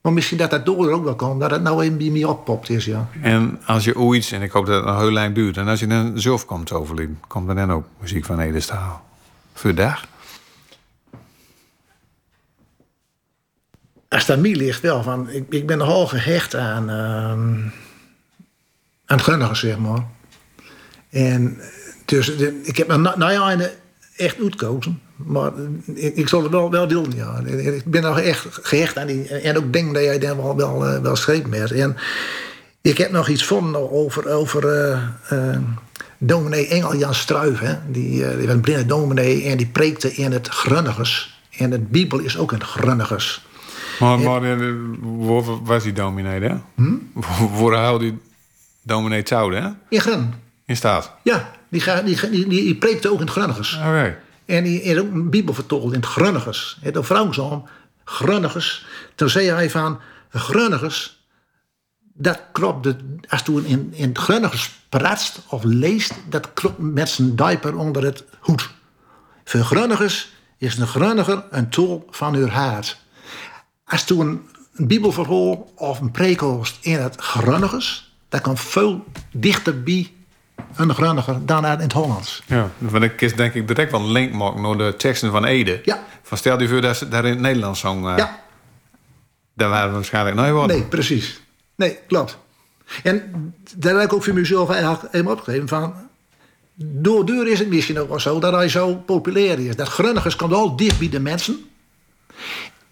Maar 0.00 0.12
misschien 0.12 0.38
dat 0.38 0.50
dat 0.50 0.66
door 0.66 0.86
er 0.88 0.92
ook 0.94 1.04
wel 1.04 1.14
komt. 1.16 1.40
Dat 1.40 1.50
het 1.50 1.62
nou 1.62 1.82
even 1.82 1.98
bij 1.98 2.10
mij 2.10 2.24
oppopt 2.24 2.68
is, 2.70 2.84
ja. 2.84 3.08
En 3.22 3.60
als 3.66 3.84
je 3.84 3.96
ooit, 3.96 4.32
en 4.32 4.42
ik 4.42 4.50
hoop 4.50 4.66
dat 4.66 4.74
het 4.76 4.84
nog 4.84 5.00
heel 5.00 5.10
lang 5.10 5.34
duurt, 5.34 5.56
en 5.56 5.68
als 5.68 5.80
je 5.80 5.86
dan 5.86 6.20
zelf 6.20 6.44
komt 6.44 6.66
te 6.66 6.74
overlijden, 6.74 7.20
komt 7.28 7.48
er 7.48 7.54
dan 7.54 7.72
ook 7.72 7.86
muziek 8.00 8.24
van 8.24 8.40
Ede 8.40 8.60
Staal? 8.60 9.04
Voor 9.54 9.70
de 9.70 9.76
dag? 9.76 10.06
Als 14.08 14.26
dat 14.26 14.38
mij 14.38 14.54
ligt 14.54 14.80
wel. 14.80 15.02
Van, 15.02 15.30
ik, 15.30 15.44
ik 15.50 15.66
ben 15.66 15.78
nogal 15.78 16.06
gehecht 16.06 16.54
aan, 16.54 16.90
ehm, 16.90 17.58
aan 19.04 19.16
het 19.16 19.22
gunnige, 19.22 19.54
zeg 19.54 19.78
maar. 19.78 20.04
En 21.10 21.60
dus 22.04 22.36
de- 22.36 22.60
ik 22.64 22.76
heb 22.76 22.88
me 22.88 22.96
na, 22.96 23.16
na 23.16 23.32
jaren 23.32 23.70
echt 24.16 24.40
uitgekozen. 24.40 25.00
Maar 25.16 25.52
ik, 25.94 26.16
ik 26.16 26.28
zal 26.28 26.42
het 26.42 26.50
wel, 26.50 26.70
wel 26.70 26.88
doen, 26.88 27.12
ja. 27.16 27.38
Ik 27.46 27.84
ben 27.84 28.02
nog 28.02 28.20
echt 28.20 28.46
gehecht 28.50 28.98
aan 28.98 29.06
die... 29.06 29.28
En 29.28 29.56
ook 29.56 29.72
denk 29.72 29.94
dat 29.94 30.02
jij 30.02 30.18
daar 30.18 30.36
wel, 30.36 30.56
wel, 30.56 30.86
eh, 30.86 31.00
wel 31.00 31.16
schreef 31.16 31.46
met. 31.46 31.70
En 31.70 31.96
ik 32.80 32.98
heb 32.98 33.10
nog 33.10 33.28
iets 33.28 33.42
gevonden 33.42 33.90
over... 33.90 34.28
over 34.28 34.68
eh, 34.68 35.02
eh, 35.28 35.58
dominee 36.18 36.68
Engel-Jan 36.68 37.14
Struijf. 37.14 37.58
Hè? 37.58 37.74
Die, 37.88 38.10
die 38.10 38.46
was 38.46 38.54
een 38.54 38.60
blinde 38.60 38.86
dominee 38.86 39.44
en 39.44 39.56
die 39.56 39.66
preekte 39.66 40.14
in 40.14 40.32
het 40.32 40.48
Grunnigers. 40.48 41.40
En 41.58 41.70
de 41.70 41.78
Bijbel 41.78 42.18
is 42.18 42.38
ook 42.38 42.52
in 42.52 42.58
het 42.58 42.66
Grunnigers. 42.66 43.44
Maar, 44.00 44.18
maar 44.18 44.40
waar 45.00 45.62
was 45.62 45.82
die 45.82 45.92
dominee, 45.92 46.40
hè? 46.40 46.54
Hm? 46.74 46.94
Waar 47.62 47.78
houdt 47.78 48.00
die 48.00 48.18
dominee 48.82 49.22
zouden, 49.24 49.62
hè? 49.62 49.68
In 49.88 50.00
Grun. 50.00 50.34
In 50.66 50.76
staat. 50.76 51.12
Ja, 51.22 51.50
die, 51.68 51.82
die, 52.04 52.30
die, 52.30 52.46
die 52.48 52.74
preekte 52.74 53.10
ook 53.12 53.20
in 53.20 53.26
het 53.26 53.30
Grunnigers. 53.30 53.76
Oké. 53.76 54.16
En 54.46 54.64
die 54.64 54.82
is 54.82 54.98
ook 54.98 55.12
een 55.12 55.30
bibel 55.30 55.54
vertolkt 55.54 55.94
in 55.94 56.00
het 56.00 56.08
Grunnigers. 56.08 56.78
Vrouw 56.82 57.32
zo 57.32 57.68
Grunnigers. 58.04 58.86
Toen 59.14 59.28
zei 59.28 59.50
hij 59.50 59.70
van, 59.70 60.00
Grunnigers, 60.30 61.26
dat 61.98 62.40
klopt, 62.52 62.82
de, 62.82 62.96
als 63.28 63.42
toen 63.42 63.64
in, 63.64 63.92
in 63.94 64.08
het 64.08 64.18
Grunnigers 64.18 64.70
praat 64.88 65.42
of 65.48 65.64
leest, 65.64 66.12
dat 66.28 66.52
klopt 66.52 66.78
met 66.78 67.08
zijn 67.08 67.36
diaper 67.36 67.76
onder 67.76 68.04
het 68.04 68.24
hoed. 68.40 68.70
Voor 69.44 69.60
Grunnigers 69.60 70.34
is 70.58 70.78
een 70.78 70.86
Grunniger 70.86 71.44
een 71.50 71.68
tol 71.68 72.06
van 72.10 72.34
uw 72.34 72.46
hart. 72.46 72.96
Als 73.84 74.04
toen 74.04 74.48
een, 74.72 74.86
bibelverhaal 74.86 75.72
of 75.74 76.00
een 76.00 76.10
preek 76.10 76.40
in 76.80 76.98
het 76.98 77.20
Grunnigers, 77.20 78.16
dat 78.28 78.40
kan 78.40 78.56
veel 78.56 79.04
dichterbij 79.32 80.12
een 80.76 80.94
Grunniger 80.94 81.46
dan 81.46 81.66
uit 81.66 81.78
in 81.78 81.84
het 81.84 81.92
Hollands. 81.92 82.42
Ja, 82.46 82.70
want 82.78 83.04
ik 83.04 83.20
is 83.20 83.34
denk 83.34 83.54
ik 83.54 83.68
direct 83.68 83.90
wel 83.90 84.00
een 84.00 84.12
link 84.12 84.32
maken 84.32 84.62
naar 84.62 84.76
de 84.76 84.94
teksten 84.96 85.30
van 85.30 85.44
Ede. 85.44 85.80
Ja. 85.84 86.04
Van 86.22 86.38
stel 86.38 86.60
je 86.60 86.68
voor 86.68 86.80
dat 86.80 86.96
ze 86.96 87.08
daar 87.08 87.24
in 87.24 87.30
het 87.30 87.40
Nederlands 87.40 87.80
zong. 87.80 88.06
Uh, 88.06 88.16
Ja. 88.16 88.44
Daar 89.54 89.68
waren 89.68 89.88
we 89.88 89.94
waarschijnlijk 89.94 90.36
nooit. 90.36 90.66
Nee, 90.66 90.82
precies. 90.82 91.40
Nee, 91.74 91.98
klopt. 92.06 92.38
En 93.02 93.54
daar 93.76 93.94
heb 93.94 94.02
ik 94.02 94.12
ook 94.12 94.24
voor 94.24 94.34
mezelf 94.34 94.70
eigenlijk 94.70 95.12
helemaal 95.12 95.32
opgegeven 95.32 95.68
van... 95.68 95.94
Door 96.78 97.26
deur 97.26 97.46
is 97.46 97.58
het 97.58 97.68
misschien 97.68 97.98
ook 97.98 98.08
wel 98.08 98.20
zo 98.20 98.38
dat 98.38 98.52
hij 98.52 98.68
zo 98.68 98.94
populair 98.94 99.58
is. 99.58 99.76
Dat 99.76 99.88
Grunnigers 99.88 100.36
komt 100.36 100.52
al 100.52 100.76
dicht 100.76 100.98
bij 100.98 101.08
de 101.08 101.20
mensen. 101.20 101.70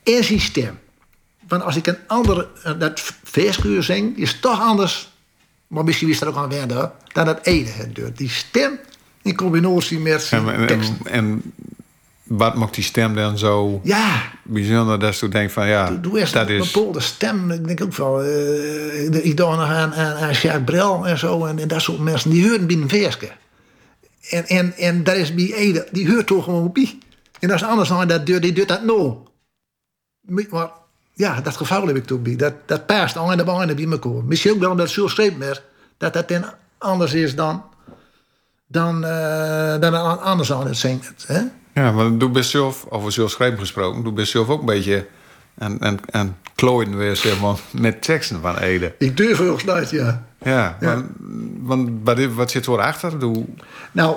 En 0.03 0.25
zijn 0.25 0.41
stem. 0.41 0.79
Want 1.49 1.63
als 1.63 1.77
ik 1.77 1.87
een 1.87 1.99
andere, 2.07 2.49
eh, 2.63 2.73
dat 2.79 3.01
verskuur 3.25 3.83
zing, 3.83 4.19
is 4.19 4.41
toch 4.41 4.61
anders. 4.61 5.13
Maar 5.75 5.85
misschien 5.85 6.09
is 6.09 6.21
er 6.21 6.29
ook 6.29 6.37
aan 6.37 6.49
wennen, 6.49 6.93
dan 7.13 7.25
dat 7.25 7.39
Ede 7.43 7.71
het 7.71 7.95
doet. 7.95 8.19
Die 8.19 8.29
stem 8.31 8.79
in 9.23 9.37
combinatie 9.37 9.99
met 9.99 10.29
En, 10.31 10.49
en, 10.55 10.67
tekst. 10.67 10.93
en, 11.05 11.13
en 11.13 11.53
wat 12.23 12.55
maakt 12.55 12.75
die 12.75 12.85
stem 12.85 13.15
dan 13.15 13.39
zo 13.39 13.81
Ja, 13.83 14.23
bijzonder 14.43 14.99
dat 14.99 15.19
je 15.19 15.29
denkt 15.29 15.53
van 15.53 15.67
ja, 15.69 15.91
Doe 15.91 16.19
eerst 16.19 16.33
dat 16.33 16.49
een 16.49 16.55
is... 16.57 16.71
bepaalde 16.73 17.01
stem. 17.01 17.51
Ik 17.51 17.67
denk 17.67 17.83
ook 17.83 17.93
van. 17.93 18.23
eh 18.23 19.25
ik 19.25 19.37
dacht 19.37 19.59
nog 19.59 19.69
aan, 19.69 19.95
aan, 19.95 20.15
aan 20.17 20.33
Jacques 20.33 20.65
Brel 20.65 21.07
en 21.07 21.19
zo. 21.19 21.45
En, 21.45 21.59
en 21.59 21.69
dat 21.69 21.83
soort 21.83 21.99
mensen. 21.99 22.31
Die 22.31 22.49
horen 22.49 22.67
binnen 22.67 22.89
Veerske. 22.89 23.31
En, 24.31 24.47
en, 24.47 24.77
en 24.77 25.05
daar 25.05 25.17
is 25.17 25.35
bij 25.35 25.53
Ede. 25.55 25.89
Die 25.93 26.11
hoort 26.13 26.27
toch 26.27 26.45
gewoon 26.45 26.73
bij. 26.73 26.99
En 27.41 27.49
dat 27.49 27.57
is 27.57 27.65
anders 27.67 27.89
dan 27.89 28.09
dat 28.09 28.27
die 28.27 28.53
doet 28.53 28.69
dat 28.69 28.85
nou. 28.85 29.17
Maar 30.21 30.71
ja, 31.15 31.41
dat 31.41 31.57
geval 31.57 31.87
heb 31.87 31.97
ik 31.97 32.05
toch 32.05 32.21
bij. 32.21 32.37
Dat, 32.37 32.55
dat 32.67 32.87
past 32.87 33.17
aan 33.17 33.37
de 33.37 33.45
banden 33.45 33.77
bij 33.77 33.87
elkaar. 33.87 34.25
Misschien 34.25 34.53
ook 34.53 34.59
wel 34.59 34.71
omdat 34.71 34.87
het 34.87 34.95
zo 34.95 35.09
schreef 35.09 35.37
meer. 35.37 35.63
Dat 35.97 36.13
dat 36.13 36.29
dan 36.29 36.45
anders 36.79 37.15
is 37.15 37.35
dan. 37.35 37.65
Dan, 38.67 39.05
eh 39.05 39.81
dan 39.81 39.95
een 39.95 40.19
anders 40.19 40.53
aan 40.53 40.67
het 40.67 40.77
zingen. 40.77 41.03
Hè? 41.27 41.41
Ja, 41.75 41.93
maar 41.93 42.19
doe 42.19 42.31
best 42.31 42.51
zelf, 42.51 42.87
over 42.89 43.13
zelf 43.13 43.31
schrijven 43.31 43.59
gesproken, 43.59 44.03
doe 44.03 44.13
best 44.13 44.31
zelf 44.31 44.49
ook 44.49 44.61
een 44.61 44.67
beetje 44.67 45.07
en, 45.55 45.79
en, 45.81 45.99
en 46.11 46.37
klooien 46.55 46.97
weer 46.97 47.17
zeg 47.17 47.41
maar, 47.41 47.57
met 47.71 48.03
teksten 48.03 48.41
van 48.41 48.59
Ede. 48.59 48.95
Ik 48.99 49.17
durf 49.17 49.39
heel 49.39 49.59
sluit, 49.59 49.91
ja. 49.91 50.27
Ja, 50.43 50.77
Ja. 50.81 50.95
Want, 50.95 51.07
want 51.61 51.91
wat, 52.03 52.25
wat 52.35 52.51
zit 52.51 52.67
er 52.67 52.81
achter? 52.81 53.19
Doe, 53.19 53.45
Nou, 53.93 54.17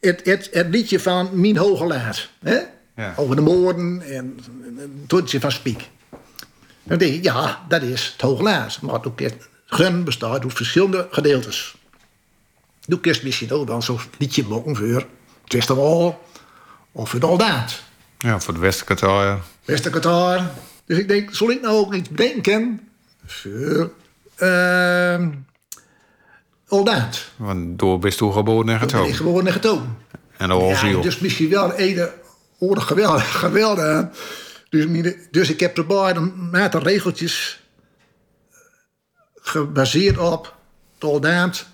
het, 0.00 0.20
het, 0.24 0.48
het 0.52 0.68
liedje 0.68 1.00
van 1.00 1.28
Mien 1.32 1.56
Hogelaar. 1.56 2.30
Hè? 2.40 2.58
Ja. 2.96 3.14
Over 3.16 3.36
de 3.36 3.42
moorden 3.42 4.02
en 4.02 4.38
het 4.76 5.08
toetje 5.08 5.40
van 5.40 5.52
Spiek. 5.52 5.88
Dan 6.82 6.98
denk 6.98 7.14
ik, 7.14 7.24
ja, 7.24 7.64
dat 7.68 7.82
is 7.82 8.12
het 8.12 8.20
Hogelaars. 8.20 8.80
Maar 8.80 8.94
het 8.94 9.06
orkest 9.06 9.48
Gun 9.66 10.04
bestaat 10.04 10.42
uit 10.42 10.52
verschillende 10.52 11.08
gedeeltes. 11.10 11.76
Doe 12.86 13.00
kerst 13.00 13.22
misschien 13.22 13.52
ook 13.52 13.68
wel 13.68 13.82
zo'n 13.82 13.98
liedje 14.18 14.44
maken 14.48 14.76
voor 14.76 15.06
Twistewal 15.44 16.22
of 16.92 17.08
voor 17.10 17.20
de 17.20 17.26
Aldaat. 17.26 17.82
ja, 18.18 18.40
voor 18.40 18.54
de 18.54 18.60
Westerkataar. 18.60 19.38
Beste 19.64 19.90
Qatar. 19.90 20.50
Dus 20.86 20.98
ik 20.98 21.08
denk, 21.08 21.34
zal 21.34 21.50
ik 21.50 21.60
nou 21.60 21.76
ook 21.76 21.94
iets 21.94 22.08
bedenken 22.08 22.88
voor 23.26 23.90
ehm 24.36 25.30
Aldaat? 26.68 27.30
Want 27.36 27.78
door 27.78 27.98
best 27.98 28.18
toe 28.18 28.32
geboren 28.32 28.68
en 28.68 28.78
ben 28.78 28.88
ik 28.88 28.90
getogen. 28.90 29.14
gewoon 29.14 29.52
getogen. 29.52 29.96
En 30.36 30.50
de. 30.50 30.96
Ja, 30.96 31.02
dus 31.02 31.18
misschien 31.18 31.50
wel 31.50 31.72
Ede 31.72 32.12
geweldig, 32.72 33.38
geweldig. 33.38 34.06
Dus, 34.68 35.14
dus 35.30 35.50
ik 35.50 35.60
heb 35.60 35.78
erbij 35.78 36.16
een 36.16 36.48
aantal 36.52 36.82
regeltjes 36.82 37.62
gebaseerd 39.34 40.18
op 40.18 40.56
toldaad 40.98 41.66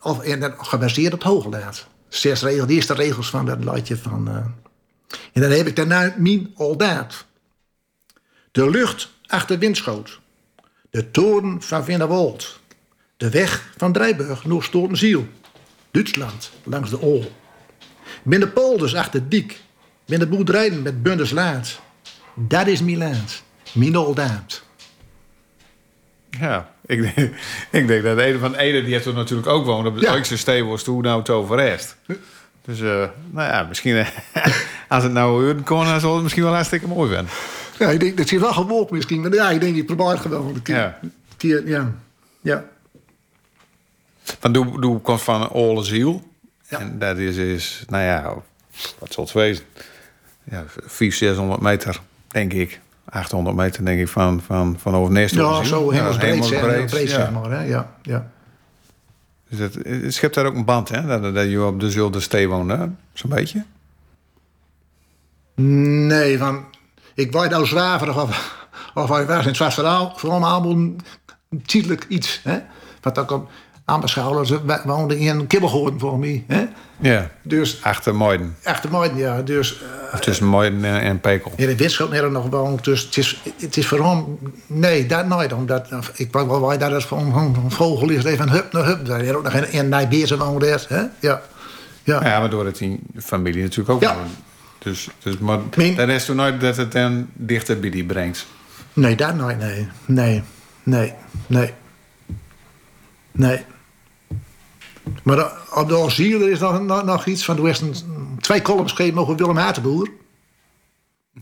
of 0.00 0.20
en 0.22 0.54
gebaseerd 0.58 1.12
op 1.12 1.22
hoogdaad. 1.22 1.86
Zes 2.08 2.42
regels, 2.42 2.66
de 2.66 2.74
eerste 2.74 2.94
regels 2.94 3.30
van 3.30 3.46
dat 3.46 3.64
ladje 3.64 3.96
van. 3.96 4.28
eh, 4.28 4.36
en 5.32 5.40
dan 5.40 5.50
heb 5.50 5.66
ik 5.66 5.76
daarna 5.76 6.14
mijn 6.18 6.52
oldaad. 6.54 7.24
De 8.52 8.70
lucht 8.70 9.10
achter 9.26 9.58
windschoot. 9.58 10.20
De 10.90 11.10
toren 11.10 11.62
van 11.62 11.84
Vinderwold. 11.84 12.60
De 13.16 13.30
weg 13.30 13.72
van 13.76 13.92
Drijburg 13.92 14.44
naar 14.44 14.62
Stoornziel. 14.62 15.26
Duitsland 15.90 16.50
langs 16.64 16.90
de 16.90 16.98
Ol. 16.98 17.32
Binnen 18.22 18.52
polders 18.52 18.94
achter 18.94 19.28
Diek. 19.28 19.62
Binnen 20.06 20.28
boerderijen 20.28 20.82
met 20.82 21.02
bundeslaat. 21.02 21.80
Dat 22.34 22.66
is. 22.66 22.82
Mijn 23.72 23.96
oldaad. 23.96 24.62
Ja, 26.30 26.70
ik 26.86 27.00
denk, 27.02 27.16
ik 27.80 27.86
denk 27.86 28.02
dat 28.02 28.18
Ede 28.18 28.38
van 28.38 28.54
Ede, 28.54 28.82
die 28.82 28.92
heeft 28.92 29.06
er 29.06 29.14
natuurlijk 29.14 29.48
ook 29.48 29.64
wonen 29.64 29.86
op 29.86 29.94
het 29.94 30.04
Ja. 30.04 30.12
Oikse 30.12 30.36
Stevels 30.36 30.82
toe 30.82 31.02
nou 31.02 31.18
het 31.18 31.30
over 31.30 31.56
rest. 31.56 31.96
Dus, 32.64 32.80
eh, 32.80 33.08
nou 33.30 33.52
ja, 33.52 33.62
misschien 33.68 33.96
eh, 33.96 34.08
als 34.88 35.02
het 35.02 35.12
nou 35.12 35.54
kon, 35.62 35.84
dan 35.84 36.00
zal 36.00 36.12
het 36.14 36.22
misschien 36.22 36.44
wel 36.44 36.52
hartstikke 36.54 36.88
mooi 36.88 37.12
zijn. 37.12 37.26
Ja, 37.78 37.88
ik 37.90 38.00
denk 38.00 38.16
dat 38.16 38.30
je 38.30 38.40
wel 38.40 38.52
gewoon 38.52 38.86
misschien. 38.90 39.20
Maar 39.20 39.34
ja, 39.34 39.50
ik 39.50 39.60
denk, 39.60 39.76
ik 39.76 39.86
probeer 39.86 40.08
het 40.08 40.20
gewoon. 40.20 40.54
Een 40.54 40.62
keer, 40.62 40.76
Ja. 40.76 40.98
een 41.02 41.12
keer, 41.36 41.68
ja. 41.68 41.92
ja. 42.40 42.64
Van 44.22 44.52
doe, 44.52 44.80
doe 44.80 45.00
komt 45.00 45.22
van 45.22 45.50
Ole 45.50 45.84
Ziel. 45.84 46.22
Ja. 46.68 46.78
En 46.78 46.98
dat 46.98 47.18
is, 47.18 47.36
is, 47.36 47.84
nou 47.88 48.04
ja, 48.04 48.34
wat 48.98 49.12
zal 49.12 49.24
het 49.24 49.32
wezen? 49.32 49.64
Ja, 50.50 50.64
400, 50.66 51.18
600 51.18 51.60
meter, 51.60 52.00
denk 52.28 52.52
ik. 52.52 52.80
800 53.04 53.56
meter, 53.56 53.84
denk 53.84 54.00
ik, 54.00 54.08
van, 54.08 54.40
van, 54.40 54.76
van 54.78 54.94
over 54.94 55.12
Nest. 55.12 55.34
Ja, 55.34 55.62
zo 55.62 55.90
hemelsbreed, 55.90 56.30
hemelsbreed, 56.30 56.60
zeg, 56.62 56.90
breed, 56.90 57.10
ja. 57.10 57.14
zeg 57.14 57.30
maar. 57.30 57.50
Hè? 57.50 57.64
Ja, 57.64 57.94
ja. 58.02 58.30
Dus 59.48 59.58
het, 59.58 59.74
het 59.74 60.14
schept 60.14 60.34
daar 60.34 60.46
ook 60.46 60.54
een 60.54 60.64
band, 60.64 60.88
hè? 60.88 61.20
Dat, 61.20 61.34
dat 61.34 61.50
je 61.50 61.64
op 61.64 61.80
dezelfde 61.80 62.20
stee 62.20 62.48
woont, 62.48 62.70
hè? 62.70 62.86
Zo'n 63.12 63.30
beetje. 63.30 63.64
Nee, 65.54 66.38
van... 66.38 66.64
Ik 67.14 67.32
weet 67.32 67.50
nou 67.50 67.66
zwaverig 67.66 68.22
of, 68.22 68.66
of 68.94 69.08
hij 69.08 69.26
was 69.26 69.40
in 69.40 69.46
het 69.46 69.56
Zwarte 69.56 69.74
verhaal. 69.74 70.12
Vooral 70.16 70.44
allemaal 70.44 70.70
een 70.70 71.00
tijdelijk 71.66 72.04
iets. 72.08 72.40
Hè? 72.42 72.58
Wat 73.00 73.18
ook 73.18 73.30
op 73.30 73.50
aanbeschouwen. 73.84 74.46
Ze 74.46 74.80
woonden 74.84 75.18
in 75.18 75.46
Kibbelgoorden 75.46 76.00
voor 76.00 76.18
mij. 76.18 76.44
Hè? 76.46 76.64
Ja. 77.00 77.30
Dus 77.42 77.78
Achter 77.82 78.14
Moiden. 78.14 78.56
echt 78.62 78.88
mooi, 78.90 79.10
ja. 79.14 79.42
Dus 79.42 79.80
Of 80.12 80.20
tussen 80.20 80.46
Moiden 80.46 80.84
en, 80.84 81.00
en 81.00 81.20
Pekel. 81.20 81.52
in 81.56 81.66
de 81.66 81.76
windschoot 81.76 82.12
er 82.12 82.30
nog 82.30 82.46
woont. 82.48 82.84
Dus 82.84 83.02
het 83.04 83.16
is, 83.16 83.42
het 83.58 83.76
is 83.76 83.86
voor 83.86 84.04
hem... 84.06 84.38
Nee, 84.66 85.06
dat 85.06 85.26
nooit. 85.26 85.52
Omdat, 85.52 85.88
ik 86.14 86.32
weet 86.32 86.46
wel 86.46 86.60
waar 86.60 86.78
dat 86.78 86.92
is 86.92 87.08
hem 87.08 87.34
een 87.34 87.70
vogel 87.70 88.10
is. 88.10 88.24
Even 88.24 88.48
hup 88.50 88.72
naar 88.72 88.84
hup. 88.84 89.06
Daar 89.06 89.20
is 89.22 89.32
ook 89.32 89.42
nog 89.42 89.52
in, 89.54 89.72
in 89.72 89.88
Nijbeerse 89.88 90.36
woonde. 90.38 90.78
Hè? 90.88 91.02
Ja. 91.20 91.42
Ja. 92.02 92.24
Ja, 92.24 92.40
maar 92.40 92.50
door 92.50 92.66
het 92.66 92.78
die 92.78 93.00
familie 93.18 93.62
natuurlijk 93.62 93.90
ook. 93.90 94.00
Ja. 94.02 94.16
Dus, 94.78 95.08
dus, 95.22 95.38
maar 95.38 95.58
Mijn- 95.76 95.94
dat 95.96 96.08
is 96.08 96.24
toen 96.24 96.36
nooit 96.36 96.60
dat 96.60 96.76
het 96.76 96.92
dan 96.92 97.28
dichter 97.32 97.80
bij 97.80 97.90
die 97.90 98.04
brengt. 98.04 98.46
Nee, 98.92 99.16
dat 99.16 99.34
nooit. 99.34 99.58
Nee. 99.58 99.88
Nee. 100.06 100.42
Nee. 100.82 101.12
Nee. 101.46 101.72
Nee. 103.32 103.64
Maar 105.22 105.36
de- 105.36 105.50
op 105.74 105.88
de 105.88 105.98
asiel 105.98 106.40
er 106.40 106.50
is 106.50 106.58
nog, 106.58 106.82
nog, 106.82 107.04
nog 107.04 107.26
iets 107.26 107.44
van... 107.44 107.68
Is 107.68 107.80
een, 107.80 107.94
twee 108.40 108.62
columns 108.62 108.90
geschreven 108.92 109.18
over 109.20 109.36
Willem 109.36 109.56
Hatenboer. 109.56 110.10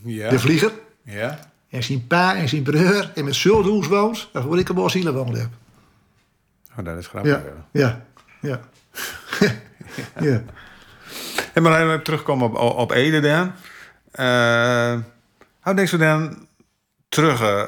Ja. 0.02 0.30
De 0.30 0.38
vlieger. 0.38 0.72
Ja. 1.04 1.38
En 1.68 1.82
zijn 1.82 2.06
pa 2.06 2.36
en 2.36 2.48
zijn 2.48 2.62
broer. 2.62 3.10
En 3.14 3.24
met 3.24 3.34
Zuldhoes 3.34 3.86
woont. 3.86 4.28
Dat 4.32 4.44
waar 4.44 4.58
ik 4.58 4.68
op 4.68 4.84
asiel 4.84 5.12
woonde. 5.12 5.48
Oh, 6.78 6.84
dat 6.84 6.98
is 6.98 7.06
grappig. 7.06 7.32
Ja. 7.32 7.42
Ja. 7.72 8.04
Ja. 8.40 8.60
Ja. 9.40 9.52
ja. 10.30 10.42
En 11.52 11.62
maar 11.62 11.82
even 11.82 12.02
terugkomen 12.02 12.54
op, 12.54 12.76
op 12.78 12.90
Ede 12.90 13.20
dan. 13.20 13.52
Eh 14.12 14.98
hoe 15.60 15.74
denk 15.74 15.88
je 15.88 15.96
dan 15.96 16.46
terug 17.08 17.40
eh, 17.40 17.62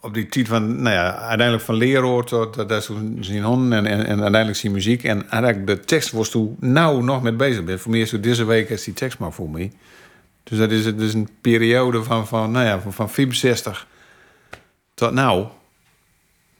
op 0.00 0.14
die 0.14 0.28
tijd 0.28 0.48
van, 0.48 0.82
nou 0.82 0.94
ja, 0.94 1.16
uiteindelijk 1.16 1.66
van 1.66 1.74
leraar 1.74 2.24
tot 2.24 2.68
dat 2.68 2.90
zijn 3.20 3.42
hond 3.42 3.72
en, 3.72 3.86
en, 3.86 4.06
en 4.06 4.20
uiteindelijk 4.20 4.56
zijn 4.56 4.72
muziek. 4.72 5.04
En 5.04 5.30
eigenlijk 5.30 5.66
de 5.66 5.80
tekst 5.80 6.10
was 6.10 6.30
toen 6.30 6.56
nou 6.60 7.02
nog 7.02 7.22
met 7.22 7.36
bezig 7.36 7.64
bent. 7.64 7.80
Voor 7.80 7.90
mij 7.90 8.00
is 8.00 8.10
deze 8.10 8.44
week 8.44 8.70
is 8.70 8.84
die 8.84 8.94
tekst 8.94 9.18
maar 9.18 9.32
voor 9.32 9.50
mij. 9.50 9.72
Dus 10.42 10.58
dat 10.58 10.70
is 10.70 10.96
dus 10.96 11.14
een 11.14 11.28
periode 11.40 12.02
van, 12.02 12.26
van, 12.26 12.50
nou 12.50 12.66
ja, 12.66 12.80
van, 12.80 12.92
van 12.92 13.10
64 13.10 13.86
tot 14.94 15.12
nou. 15.12 15.46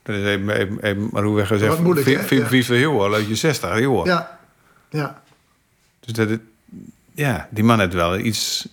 Dat 0.03 0.15
is 0.15 0.25
even, 0.25 0.49
even, 0.49 0.83
even 0.83 1.09
maar 1.11 1.23
hoe 1.23 1.35
we 1.35 1.45
gezegd, 1.45 1.79
moeilijk? 1.79 2.07
45 2.07 2.79
jaar, 2.79 3.13
uit 3.13 3.27
je 3.27 3.35
60 3.35 3.79
jaar. 3.79 4.05
Ja, 4.05 4.39
ja. 4.89 5.21
Dus 5.99 6.13
dat 6.13 6.29
het, 6.29 6.41
ja, 7.13 7.47
die 7.51 7.63
man 7.63 7.79
heeft 7.79 7.93
wel 7.93 8.17
iets 8.17 8.67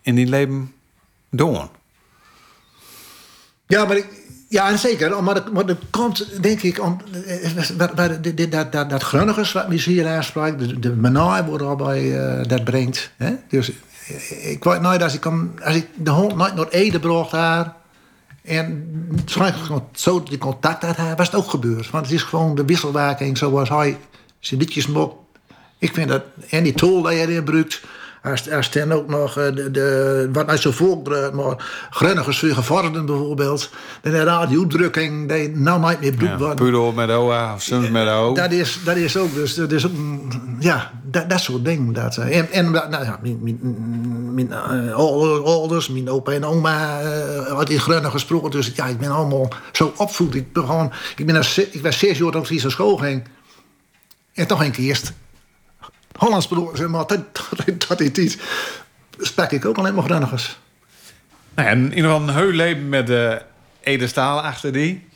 in 0.00 0.14
die 0.14 0.26
leven 0.26 0.72
doen. 1.30 1.68
Ja, 3.68 3.84
maar 3.84 3.96
ik, 3.96 4.06
ja, 4.48 4.76
zeker. 4.76 5.22
Maar 5.22 5.34
dat, 5.34 5.66
dat 5.66 5.76
komt, 5.90 6.42
denk 6.42 6.62
ik, 6.62 6.82
om, 6.82 7.00
de- 8.34 8.48
dat, 8.48 8.72
dat, 8.72 8.90
dat 8.90 9.02
Grunnigers, 9.02 9.52
wat 9.52 9.68
mij 9.68 9.78
hier 9.84 10.06
de, 10.58 10.78
de 10.78 10.94
wordt 11.44 11.62
al 11.64 11.76
bij 11.76 12.18
eh, 12.20 12.48
dat 12.48 12.64
brengt. 12.64 13.10
Hè? 13.16 13.34
Dus 13.48 13.70
eh, 14.08 14.50
ik 14.50 14.64
weet 14.64 14.80
nooit, 14.80 15.02
als 15.02 15.14
ik, 15.14 15.26
als 15.64 15.74
ik 15.74 15.86
de 15.94 16.10
hond 16.10 16.36
nooit 16.36 16.54
naar 16.54 16.68
Ede 16.68 17.00
bracht 17.00 17.30
daar, 17.30 17.76
en 18.44 18.88
zo 19.92 20.22
die 20.22 20.38
contact 20.38 20.82
had, 20.82 20.96
hij, 20.96 21.16
was 21.16 21.26
het 21.26 21.36
ook 21.36 21.50
gebeurd. 21.50 21.90
Want 21.90 22.04
het 22.04 22.14
is 22.14 22.22
gewoon 22.22 22.54
de 22.54 22.64
wisselwerking 22.64 23.38
zoals 23.38 23.68
hij 23.68 23.96
zijn 24.40 24.60
liedjes 24.60 24.86
mocht. 24.86 25.14
Ik 25.78 25.94
vind 25.94 26.08
dat, 26.08 26.22
en 26.50 26.62
die 26.62 26.74
tool 26.74 27.02
die 27.02 27.10
hij 27.10 27.20
erin 27.20 27.36
gebruikt, 27.36 27.80
als 28.52 28.70
dan 28.70 28.92
ook 28.92 29.08
nog 29.08 29.36
eh, 29.38 29.44
de, 29.54 29.70
de, 29.70 30.28
wat 30.32 30.46
uit 30.48 30.60
zo'n 30.60 30.72
volk 30.72 31.04
drukt, 31.04 31.32
maar 31.32 31.86
grunnigers 31.90 32.38
voor 32.38 32.48
gevorderden 32.48 33.06
bijvoorbeeld, 33.06 33.70
inderdaad 34.02 34.48
die 34.48 34.58
uitdrukking 34.58 35.28
die 35.28 35.48
nou 35.56 35.80
nooit 35.80 36.00
meer 36.00 36.12
Ja, 36.12 36.18
gebruikt 36.18 36.40
wordt. 36.40 36.56
Pudel 36.56 36.92
met 36.92 37.10
OA 37.10 37.54
of 37.54 37.62
soms 37.62 37.88
met 37.88 38.08
O. 38.08 38.34
Dat 38.34 38.52
is, 38.52 38.78
dat 38.84 38.96
is 38.96 39.16
ook, 39.16 39.34
dus, 39.34 39.54
dat 39.54 39.72
is 39.72 39.86
ook, 39.86 39.92
een- 39.92 40.56
ja, 40.60 40.90
dat, 41.02 41.30
dat 41.30 41.40
soort 41.40 41.64
dingen. 41.64 41.92
Dat, 41.92 42.16
eh, 42.16 42.38
en 42.38 42.50
en 42.52 42.70
nou, 42.70 42.90
ja, 43.04 43.18
mijn, 43.22 43.38
mijn, 43.42 43.58
mijn 44.34 44.52
eh, 44.52 44.94
ouder- 44.94 45.42
ouders, 45.44 45.88
mijn 45.88 46.10
opa 46.10 46.32
en 46.32 46.44
oma 46.44 47.00
eh 47.00 47.52
had 47.52 47.70
in 47.70 47.80
Grunnen 47.80 48.10
gesproken. 48.10 48.50
Dus 48.50 48.72
ja, 48.74 48.86
ik 48.86 48.98
ben 48.98 49.10
allemaal 49.10 49.48
zo 49.72 49.92
opvoed. 49.96 50.34
Ik 50.34 50.52
ben 50.52 50.64
gewoon, 50.64 50.92
ik 51.16 51.26
ben 51.26 51.36
als, 51.36 51.58
ik 51.58 51.82
was 51.82 51.98
zes 51.98 52.18
jaar 52.18 52.30
toen 52.30 52.42
ik 52.48 52.62
naar 52.62 52.70
school 52.70 52.96
ging. 52.96 53.22
En 54.34 54.46
toch 54.46 54.64
een 54.64 54.70
keer 54.70 54.84
eerst 54.84 55.12
Hollands 56.18 56.48
bedoel, 56.48 56.70
zeg 56.76 56.88
maar, 56.88 57.06
dat, 57.06 57.20
dat, 57.56 57.88
dat 57.88 58.00
is 58.00 58.10
iets. 58.10 58.36
Sprak 59.18 59.50
ik 59.50 59.64
ook 59.64 59.78
alleen 59.78 59.94
maar 59.94 60.04
Grunnigers. 60.04 60.58
Nou, 61.54 61.68
ja, 61.68 61.74
in 61.74 61.94
ieder 61.94 62.10
geval 62.10 62.28
een 62.28 62.34
heel 62.34 62.50
leven 62.50 62.88
met 62.88 63.06
de 63.06 63.42
Ede 63.80 64.06
Staal 64.06 64.40
achter 64.40 64.72
die. 64.72 65.08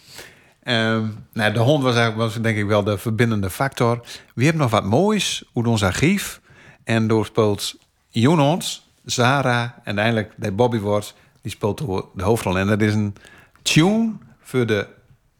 Ehm, 0.62 1.06
nou, 1.32 1.52
de 1.52 1.58
hond 1.58 1.82
was 1.82 1.94
eigenlijk 1.94 2.32
was, 2.32 2.42
denk 2.42 2.56
ik 2.56 2.66
wel 2.66 2.84
de 2.84 2.98
verbindende 2.98 3.50
factor. 3.50 4.00
We 4.34 4.44
hebben 4.44 4.62
nog 4.62 4.70
wat 4.70 4.84
moois 4.84 5.44
uit 5.54 5.66
ons 5.66 5.82
archief. 5.82 6.40
En 6.84 7.06
door 7.06 7.26
speelt 7.26 7.74
Jonons, 8.08 8.88
Zara 9.04 9.80
en 9.84 9.98
eindelijk 9.98 10.32
de 10.36 10.52
Bobby 10.52 10.78
wordt, 10.78 11.14
die 11.42 11.50
speelt 11.50 11.78
de 12.14 12.22
hoofdrol. 12.22 12.58
En 12.58 12.66
dat 12.66 12.80
is 12.80 12.94
een 12.94 13.14
tune 13.62 14.12
voor, 14.42 14.66
de, 14.66 14.86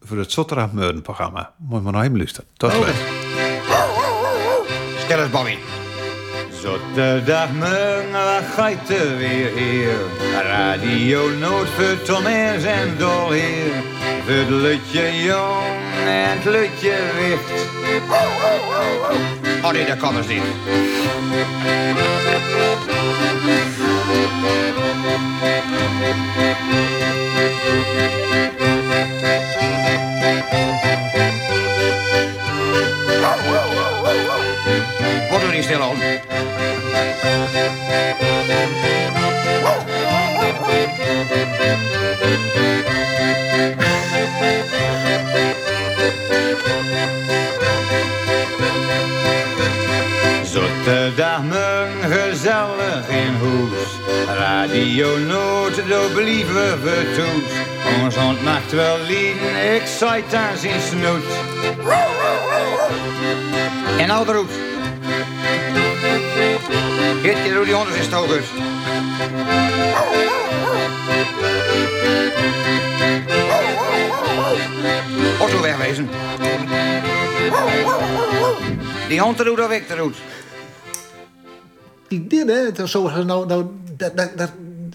voor 0.01 0.17
het 0.17 0.31
Sotterdag 0.31 0.71
Meurden 0.71 1.01
programma. 1.01 1.53
Moet 1.57 1.77
je 1.77 1.83
maar 1.83 1.93
nog 1.93 2.01
even 2.01 2.17
luisteren. 2.17 2.49
Tot 2.57 2.71
slot. 2.71 3.42
Stel 5.13 5.25
eens, 5.25 5.33
Bobby. 5.33 5.57
Zondagmorgen, 6.61 8.11
wat 8.11 8.43
gaat 8.55 8.89
er 8.89 9.17
weer 9.17 9.51
hier? 9.55 9.95
Radio 10.43 11.29
Noord 11.29 11.69
voor 11.69 12.01
Thomas 12.03 12.63
en 12.63 12.95
Dolheer. 12.97 13.71
Voor 14.25 14.33
het 14.33 14.49
lutje 14.49 15.23
jong 15.23 15.65
en 16.05 16.29
het 16.29 16.45
lutje 16.45 16.95
wicht. 17.19 17.51
Oh 19.63 19.71
nee, 19.71 19.85
dat 19.85 19.97
kan 19.97 20.15
dus 20.15 20.27
niet. 20.27 20.41
Doe 30.83 30.92
je 35.55 35.61
stil 35.61 35.81
aan? 35.81 35.97
Zondagmorgen, 50.43 52.11
gezellig 52.11 53.07
in 53.09 53.33
huis. 53.33 54.37
Radio 54.37 55.17
Noord, 55.17 55.87
door 55.87 56.11
believen 56.13 56.79
vertoes. 56.79 57.51
Ons 58.03 58.15
hond 58.15 58.43
maakt 58.43 58.71
wel 58.71 58.97
lieden, 59.07 59.75
ik 59.75 59.85
zei 59.85 60.23
zijn 60.29 60.81
snoet. 60.81 61.23
En 63.97 64.07
nou 64.07 64.25
de 64.25 64.31
roet. 64.31 64.72
Geertje, 67.21 67.53
doe 67.53 67.65
die 67.65 67.73
hond 67.73 67.89
eens 67.89 68.05
stokers. 68.05 68.47
Otto 75.39 75.61
wegwezen. 75.61 76.09
Die 79.07 79.19
hond 79.19 79.37
dat 79.37 79.67
weg 79.67 79.85
te 79.85 79.95
doen. 79.95 80.13
die 82.07 82.45
dit, 82.45 82.77
hè, 82.77 82.87
zo, 82.87 83.09
nou, 83.09 83.45
nou, 83.45 83.65
dat, 83.97 84.17
dat, 84.17 84.37
dat, 84.37 84.51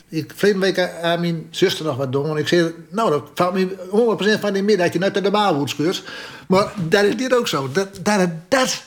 ik 0.08 0.32
week 0.60 0.78
aan 1.02 1.20
mijn 1.20 1.46
zuster 1.50 1.84
nog 1.84 1.96
wat 1.96 2.12
doen. 2.12 2.30
En 2.30 2.36
ik 2.36 2.48
zei, 2.48 2.74
nou, 2.90 3.10
dat 3.10 3.22
valt 3.34 3.54
me 3.54 4.36
100% 4.36 4.40
van 4.40 4.52
die 4.52 4.62
middag 4.62 4.84
dat 4.84 4.92
je 4.92 4.98
net 4.98 5.12
naar 5.12 5.22
de 5.22 5.30
baalwoord 5.30 5.70
scheurt. 5.70 6.04
Maar 6.48 6.72
dat 6.76 7.04
is 7.04 7.16
dit 7.16 7.36
ook 7.36 7.48
zo. 7.48 7.68
Dat, 7.72 7.88
dat, 8.02 8.28
dat, 8.48 8.82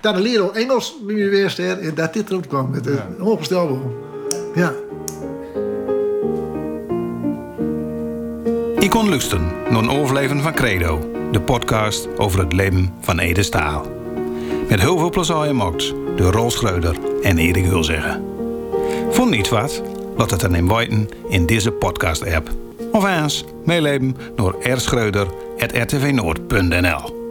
dat 0.00 0.14
de 0.14 0.20
leraar 0.20 0.50
Engels 0.50 0.96
me 1.06 1.28
weer 1.28 1.54
en 1.58 1.94
dat 1.94 2.12
dit 2.12 2.30
erop 2.30 2.48
kwam. 2.48 2.72
Het 2.72 2.86
is 2.86 2.98
onvoorstelbaar. 3.18 3.78
Ja. 4.54 4.72
Ik 8.78 8.90
kon 8.90 9.08
luisteren 9.08 9.52
naar 9.70 9.82
een 9.82 9.90
overleven 9.90 10.40
van 10.40 10.54
Credo, 10.54 11.10
de 11.32 11.40
podcast 11.40 12.18
over 12.18 12.40
het 12.40 12.52
leven 12.52 12.94
van 13.00 13.18
Ede 13.18 13.42
Staal. 13.42 13.86
Met 14.68 14.80
heel 14.80 14.98
veel 14.98 15.10
plezier 15.10 15.36
gemaakt 15.36 15.94
door 16.16 16.32
Rol 16.32 16.50
Schreuder 16.50 16.96
en 17.22 17.38
Erik 17.38 17.64
Hulzeggen. 17.64 18.24
Vond 19.10 19.30
niet 19.30 19.48
wat? 19.48 19.82
Laat 20.16 20.30
het 20.30 20.40
dan 20.40 20.54
in 20.54 20.68
weten 20.68 21.08
in 21.28 21.46
deze 21.46 21.70
podcast-app. 21.70 22.50
Of 22.92 23.04
eens 23.04 23.44
meeleven 23.64 24.16
door 24.36 24.56
rschreuder.rtvnoord.nl 24.62 27.25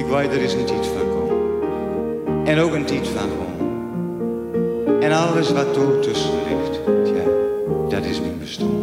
Ik 0.00 0.06
weet 0.06 0.32
er 0.32 0.42
is 0.42 0.52
een 0.52 0.64
tijd 0.64 0.86
van 0.86 1.08
komen. 1.08 2.46
En 2.46 2.58
ook 2.58 2.72
een 2.72 2.84
tijd 2.84 3.08
van 3.08 3.28
gaan. 3.28 5.00
En 5.00 5.12
alles 5.12 5.52
wat 5.52 5.76
er 5.76 6.00
tussen 6.00 6.30
ligt, 6.48 6.80
dat 7.88 8.04
is 8.04 8.20
mijn 8.20 8.38
bestaan. 8.38 8.79